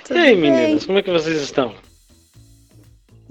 Tudo 0.03 0.17
e 0.17 0.19
aí, 0.19 0.35
bem? 0.35 0.51
meninas, 0.51 0.87
como 0.87 0.97
é 0.97 1.03
que 1.03 1.11
vocês 1.11 1.39
estão? 1.43 1.75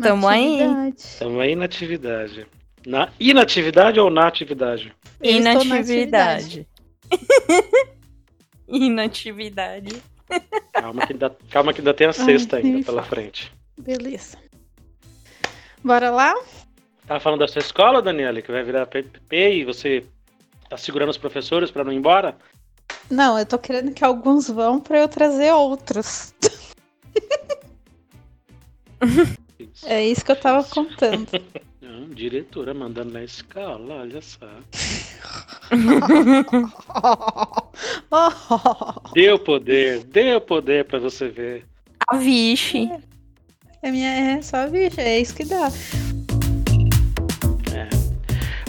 Tamo 0.01 0.29
aí. 0.29 0.61
Estamos 0.97 1.41
aí 1.41 1.57
na 1.57 1.65
atividade. 1.65 2.47
Na 2.87 3.09
inatividade 3.19 3.99
ou 3.99 4.09
na 4.09 4.29
atividade? 4.29 4.95
Eu 5.21 5.33
Inatividade. 5.33 6.69
Inatividade. 8.69 10.01
Calma 10.73 11.05
que, 11.09 11.15
dá, 11.15 11.33
calma 11.51 11.73
que 11.73 11.81
ainda 11.81 11.93
tem 11.93 12.07
a 12.07 12.13
sexta 12.13 12.61
me 12.61 12.75
ainda 12.75 12.87
pela 12.87 13.03
frente. 13.03 13.53
Beleza. 13.77 14.39
Bora 15.83 16.09
lá? 16.09 16.37
Tava 17.11 17.19
falando 17.19 17.41
da 17.41 17.49
sua 17.49 17.59
escola, 17.59 18.01
Daniela, 18.01 18.41
que 18.41 18.53
vai 18.53 18.63
virar 18.63 18.87
PPP 18.87 19.55
e 19.55 19.65
você 19.65 20.05
tá 20.69 20.77
segurando 20.77 21.11
os 21.11 21.19
professores 21.19 21.69
para 21.69 21.83
não 21.83 21.93
ir 21.93 21.97
embora? 21.97 22.37
Não, 23.11 23.37
eu 23.37 23.45
tô 23.45 23.59
querendo 23.59 23.93
que 23.93 24.05
alguns 24.05 24.49
vão 24.49 24.79
pra 24.79 25.01
eu 25.01 25.09
trazer 25.09 25.53
outros. 25.53 26.33
Isso. 26.39 29.01
É 29.85 30.07
isso 30.07 30.25
que 30.25 30.33
eu 30.33 30.37
tava 30.37 30.65
contando. 30.65 31.27
Não, 31.83 32.09
diretora 32.11 32.73
mandando 32.73 33.13
na 33.13 33.25
escola, 33.25 33.97
olha 33.97 34.23
só. 34.23 34.49
Deu 39.13 39.39
poder, 39.39 40.05
deu 40.05 40.41
poder 40.41 40.87
para 40.87 40.99
você 40.99 41.29
ver. 41.29 41.67
A 42.09 42.17
Vixe. 42.17 42.89
É 43.83 43.91
minha 43.91 44.09
é 44.09 44.43
só 44.43 44.69
bicha, 44.69 45.01
é 45.01 45.21
isso 45.21 45.35
que 45.35 45.45
dá. 45.45 45.71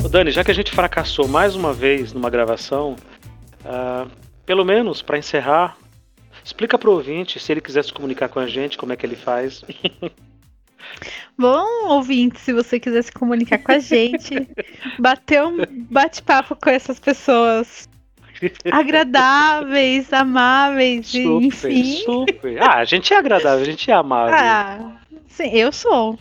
Dani, 0.09 0.31
já 0.31 0.43
que 0.43 0.51
a 0.51 0.53
gente 0.53 0.71
fracassou 0.71 1.27
mais 1.27 1.55
uma 1.55 1.73
vez 1.73 2.13
numa 2.13 2.29
gravação, 2.29 2.95
ah, 3.65 4.07
pelo 4.45 4.65
menos 4.65 5.01
para 5.01 5.17
encerrar, 5.17 5.77
explica 6.43 6.77
pro 6.77 6.91
ouvinte, 6.91 7.39
se 7.39 7.51
ele 7.51 7.61
quiser 7.61 7.83
se 7.83 7.93
comunicar 7.93 8.29
com 8.29 8.39
a 8.39 8.47
gente, 8.47 8.77
como 8.77 8.91
é 8.91 8.95
que 8.95 9.05
ele 9.05 9.15
faz. 9.15 9.63
Bom, 11.37 11.87
ouvinte, 11.87 12.39
se 12.39 12.51
você 12.51 12.79
quiser 12.79 13.03
se 13.03 13.11
comunicar 13.11 13.59
com 13.59 13.71
a 13.71 13.79
gente, 13.79 14.47
bater 14.99 15.43
um 15.43 15.57
bate-papo 15.89 16.55
com 16.55 16.69
essas 16.69 16.99
pessoas 16.99 17.87
agradáveis, 18.71 20.11
amáveis, 20.11 21.07
Super, 21.07 21.45
enfim. 21.45 22.03
super. 22.03 22.61
Ah, 22.61 22.77
a 22.77 22.85
gente 22.85 23.13
é 23.13 23.17
agradável, 23.17 23.61
a 23.61 23.65
gente 23.65 23.89
é 23.89 23.93
amável. 23.93 24.35
Ah, 24.35 24.97
sim, 25.27 25.49
eu 25.51 25.71
sou. 25.71 26.19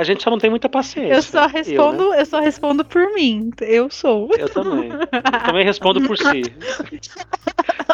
A 0.00 0.04
gente 0.04 0.22
só 0.22 0.30
não 0.30 0.38
tem 0.38 0.48
muita 0.48 0.68
paciência. 0.68 1.12
Eu 1.14 1.22
só 1.22 1.42
Eu, 1.44 1.48
respondo, 1.48 2.14
eu, 2.14 2.26
só 2.26 2.40
respondo 2.40 2.84
por 2.84 3.12
mim. 3.12 3.50
Eu 3.60 3.90
sou. 3.90 4.28
né? 4.28 4.36
Eu 4.38 4.48
também. 4.48 4.90
Eu 4.90 5.42
também 5.44 5.64
respondo 5.64 6.00
por 6.06 6.16
si. 6.16 6.42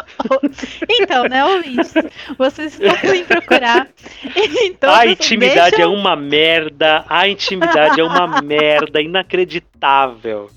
Então, 0.89 1.23
né, 1.25 1.45
ouvintes? 1.45 1.93
Vocês 2.37 2.77
podem 2.77 3.23
procurar. 3.25 3.87
Então, 4.63 4.93
a 4.93 5.05
intimidade 5.05 5.71
deixa- 5.71 5.83
é 5.83 5.87
uma 5.87 6.15
merda. 6.15 7.05
A 7.07 7.27
intimidade 7.27 7.99
é 7.99 8.03
uma 8.03 8.27
merda 8.41 9.01
inacreditável. 9.01 10.49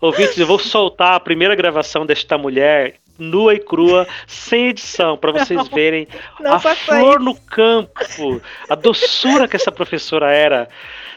Ouvintes, 0.00 0.38
eu 0.38 0.46
vou 0.46 0.58
soltar 0.58 1.14
a 1.14 1.20
primeira 1.20 1.54
gravação 1.54 2.06
desta 2.06 2.38
mulher 2.38 2.94
nua 3.20 3.54
e 3.54 3.60
crua, 3.60 4.06
sem 4.26 4.68
edição, 4.68 5.16
para 5.16 5.32
vocês 5.32 5.68
verem 5.68 6.08
Não 6.40 6.54
a 6.54 6.58
flor 6.58 7.16
isso. 7.16 7.18
no 7.20 7.34
campo, 7.34 8.42
a 8.68 8.74
doçura 8.74 9.46
que 9.46 9.56
essa 9.56 9.70
professora 9.70 10.32
era, 10.32 10.68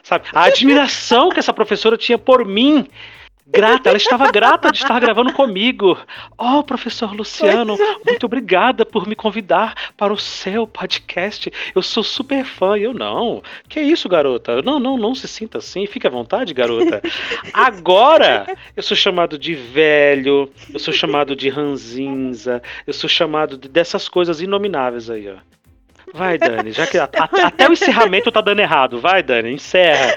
sabe? 0.03 0.25
A 0.33 0.43
admiração 0.43 1.29
que 1.29 1.39
essa 1.39 1.53
professora 1.53 1.97
tinha 1.97 2.17
por 2.17 2.45
mim. 2.45 2.87
Grata, 3.45 3.89
ela 3.89 3.97
estava 3.97 4.31
grata 4.31 4.71
de 4.71 4.77
estar 4.77 4.99
gravando 5.01 5.33
comigo. 5.33 5.97
Oh, 6.37 6.63
professor 6.63 7.13
Luciano, 7.13 7.77
muito 8.05 8.25
obrigada 8.25 8.85
por 8.85 9.05
me 9.05 9.15
convidar 9.15 9.75
para 9.97 10.13
o 10.13 10.17
seu 10.17 10.65
podcast. 10.65 11.51
Eu 11.75 11.81
sou 11.81 12.03
super 12.03 12.45
fã. 12.45 12.77
E 12.77 12.83
eu 12.83 12.93
não. 12.93 13.43
Que 13.67 13.81
isso, 13.81 14.07
garota? 14.07 14.61
Não, 14.61 14.79
não, 14.79 14.97
não 14.97 15.13
se 15.13 15.27
sinta 15.27 15.57
assim. 15.57 15.85
Fique 15.85 16.07
à 16.07 16.09
vontade, 16.09 16.53
garota. 16.53 17.01
Agora 17.53 18.47
eu 18.75 18.81
sou 18.81 18.95
chamado 18.95 19.37
de 19.37 19.53
velho, 19.53 20.49
eu 20.73 20.79
sou 20.79 20.93
chamado 20.93 21.35
de 21.35 21.49
ranzinza, 21.49 22.61
eu 22.87 22.93
sou 22.93 23.09
chamado 23.09 23.57
de- 23.57 23.67
dessas 23.67 24.07
coisas 24.07 24.41
inomináveis 24.41 25.09
aí, 25.09 25.29
ó. 25.29 25.35
Vai, 26.13 26.37
Dani, 26.37 26.71
já 26.71 26.85
que 26.85 26.97
a- 26.97 27.09
a- 27.17 27.47
até 27.47 27.67
o 27.67 27.73
encerramento 27.73 28.31
tá 28.31 28.39
dando 28.39 28.59
errado. 28.59 28.99
Vai, 28.99 29.23
Dani, 29.23 29.51
encerra. 29.53 30.15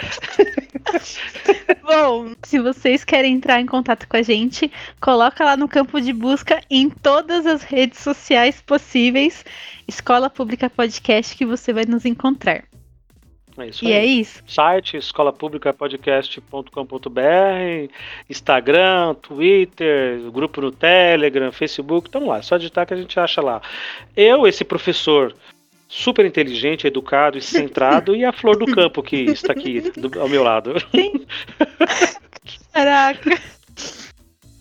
Bom, 1.83 2.33
se 2.43 2.59
vocês 2.59 3.05
querem 3.05 3.35
entrar 3.35 3.61
em 3.61 3.67
contato 3.67 4.09
com 4.09 4.17
a 4.17 4.23
gente, 4.23 4.73
coloca 5.01 5.45
lá 5.45 5.57
no 5.57 5.69
campo 5.69 6.01
de 6.01 6.13
busca 6.13 6.61
em 6.71 6.91
todas 6.91 7.47
as 7.47 7.63
redes 7.63 8.01
sociais 8.01 8.61
possíveis. 8.61 9.45
Escola 9.87 10.29
Pública 10.29 10.69
Podcast 10.69 11.37
que 11.37 11.47
você 11.47 11.73
vai 11.73 11.85
nos 11.85 12.05
encontrar. 12.05 12.65
É 13.59 13.69
isso 13.69 13.85
E 13.85 13.93
é 13.93 14.01
aí. 14.01 14.21
isso. 14.21 14.43
Site 14.47 14.99
escolapublicapodcast.com.br, 14.99 17.91
Instagram, 18.29 19.15
Twitter, 19.15 20.21
grupo 20.31 20.61
no 20.61 20.71
Telegram, 20.71 21.51
Facebook, 21.51 22.09
estamos 22.09 22.29
lá, 22.29 22.39
é 22.39 22.43
só 22.43 22.59
digitar 22.59 22.87
que 22.87 22.93
a 22.93 22.97
gente 22.97 23.19
acha 23.19 23.41
lá. 23.41 23.63
Eu, 24.15 24.47
esse 24.47 24.63
professor 24.65 25.35
super 25.89 26.25
inteligente, 26.27 26.87
educado 26.87 27.39
e 27.39 27.43
centrado, 27.43 28.15
e 28.17 28.25
a 28.25 28.33
flor 28.33 28.57
do 28.57 28.67
campo 28.67 29.03
que 29.03 29.17
está 29.17 29.53
aqui 29.53 29.81
do- 29.97 30.21
ao 30.21 30.29
meu 30.29 30.43
lado. 30.43 30.75
Caraca. 32.73 33.39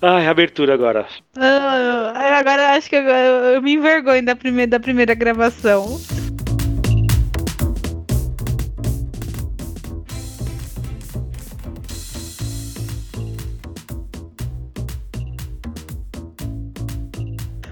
Ai, 0.02 0.28
abertura 0.28 0.74
agora. 0.74 1.08
Ah, 1.38 2.14
agora 2.40 2.74
acho 2.76 2.90
que 2.90 2.96
eu, 2.96 3.02
eu 3.04 3.62
me 3.62 3.74
envergonho 3.74 4.24
da 4.24 4.36
primeira, 4.36 4.70
da 4.72 4.80
primeira 4.80 5.14
gravação. 5.16 6.00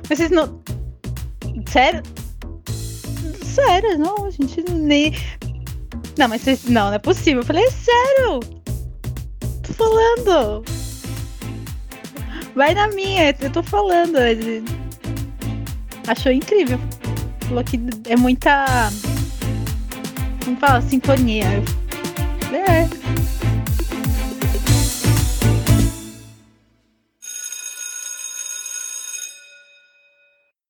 Mas 0.10 0.18
vocês 0.20 0.32
não. 0.32 0.62
Sério? 1.68 2.02
Sério, 3.54 4.00
não, 4.00 4.26
a 4.26 4.32
gente 4.32 4.64
nem. 4.72 5.14
Não, 6.18 6.28
mas 6.28 6.42
vocês. 6.42 6.66
Não, 6.66 6.88
não 6.88 6.94
é 6.94 7.00
possível. 7.00 7.42
Eu 7.42 7.46
falei, 7.46 7.64
é 7.64 7.72
sério! 7.72 8.40
Tô 9.62 9.74
falando! 9.74 10.64
Vai 12.56 12.74
na 12.74 12.88
minha, 12.88 13.36
eu 13.40 13.50
tô 13.52 13.62
falando. 13.62 14.18
ele 14.18 14.64
Achou 16.08 16.32
incrível. 16.32 16.80
Falou 17.48 17.64
que 17.64 17.80
é 18.10 18.16
muita. 18.16 18.66
Como 20.44 20.58
fala? 20.58 20.82
Sintonia. 20.82 21.46
É. 22.52 23.03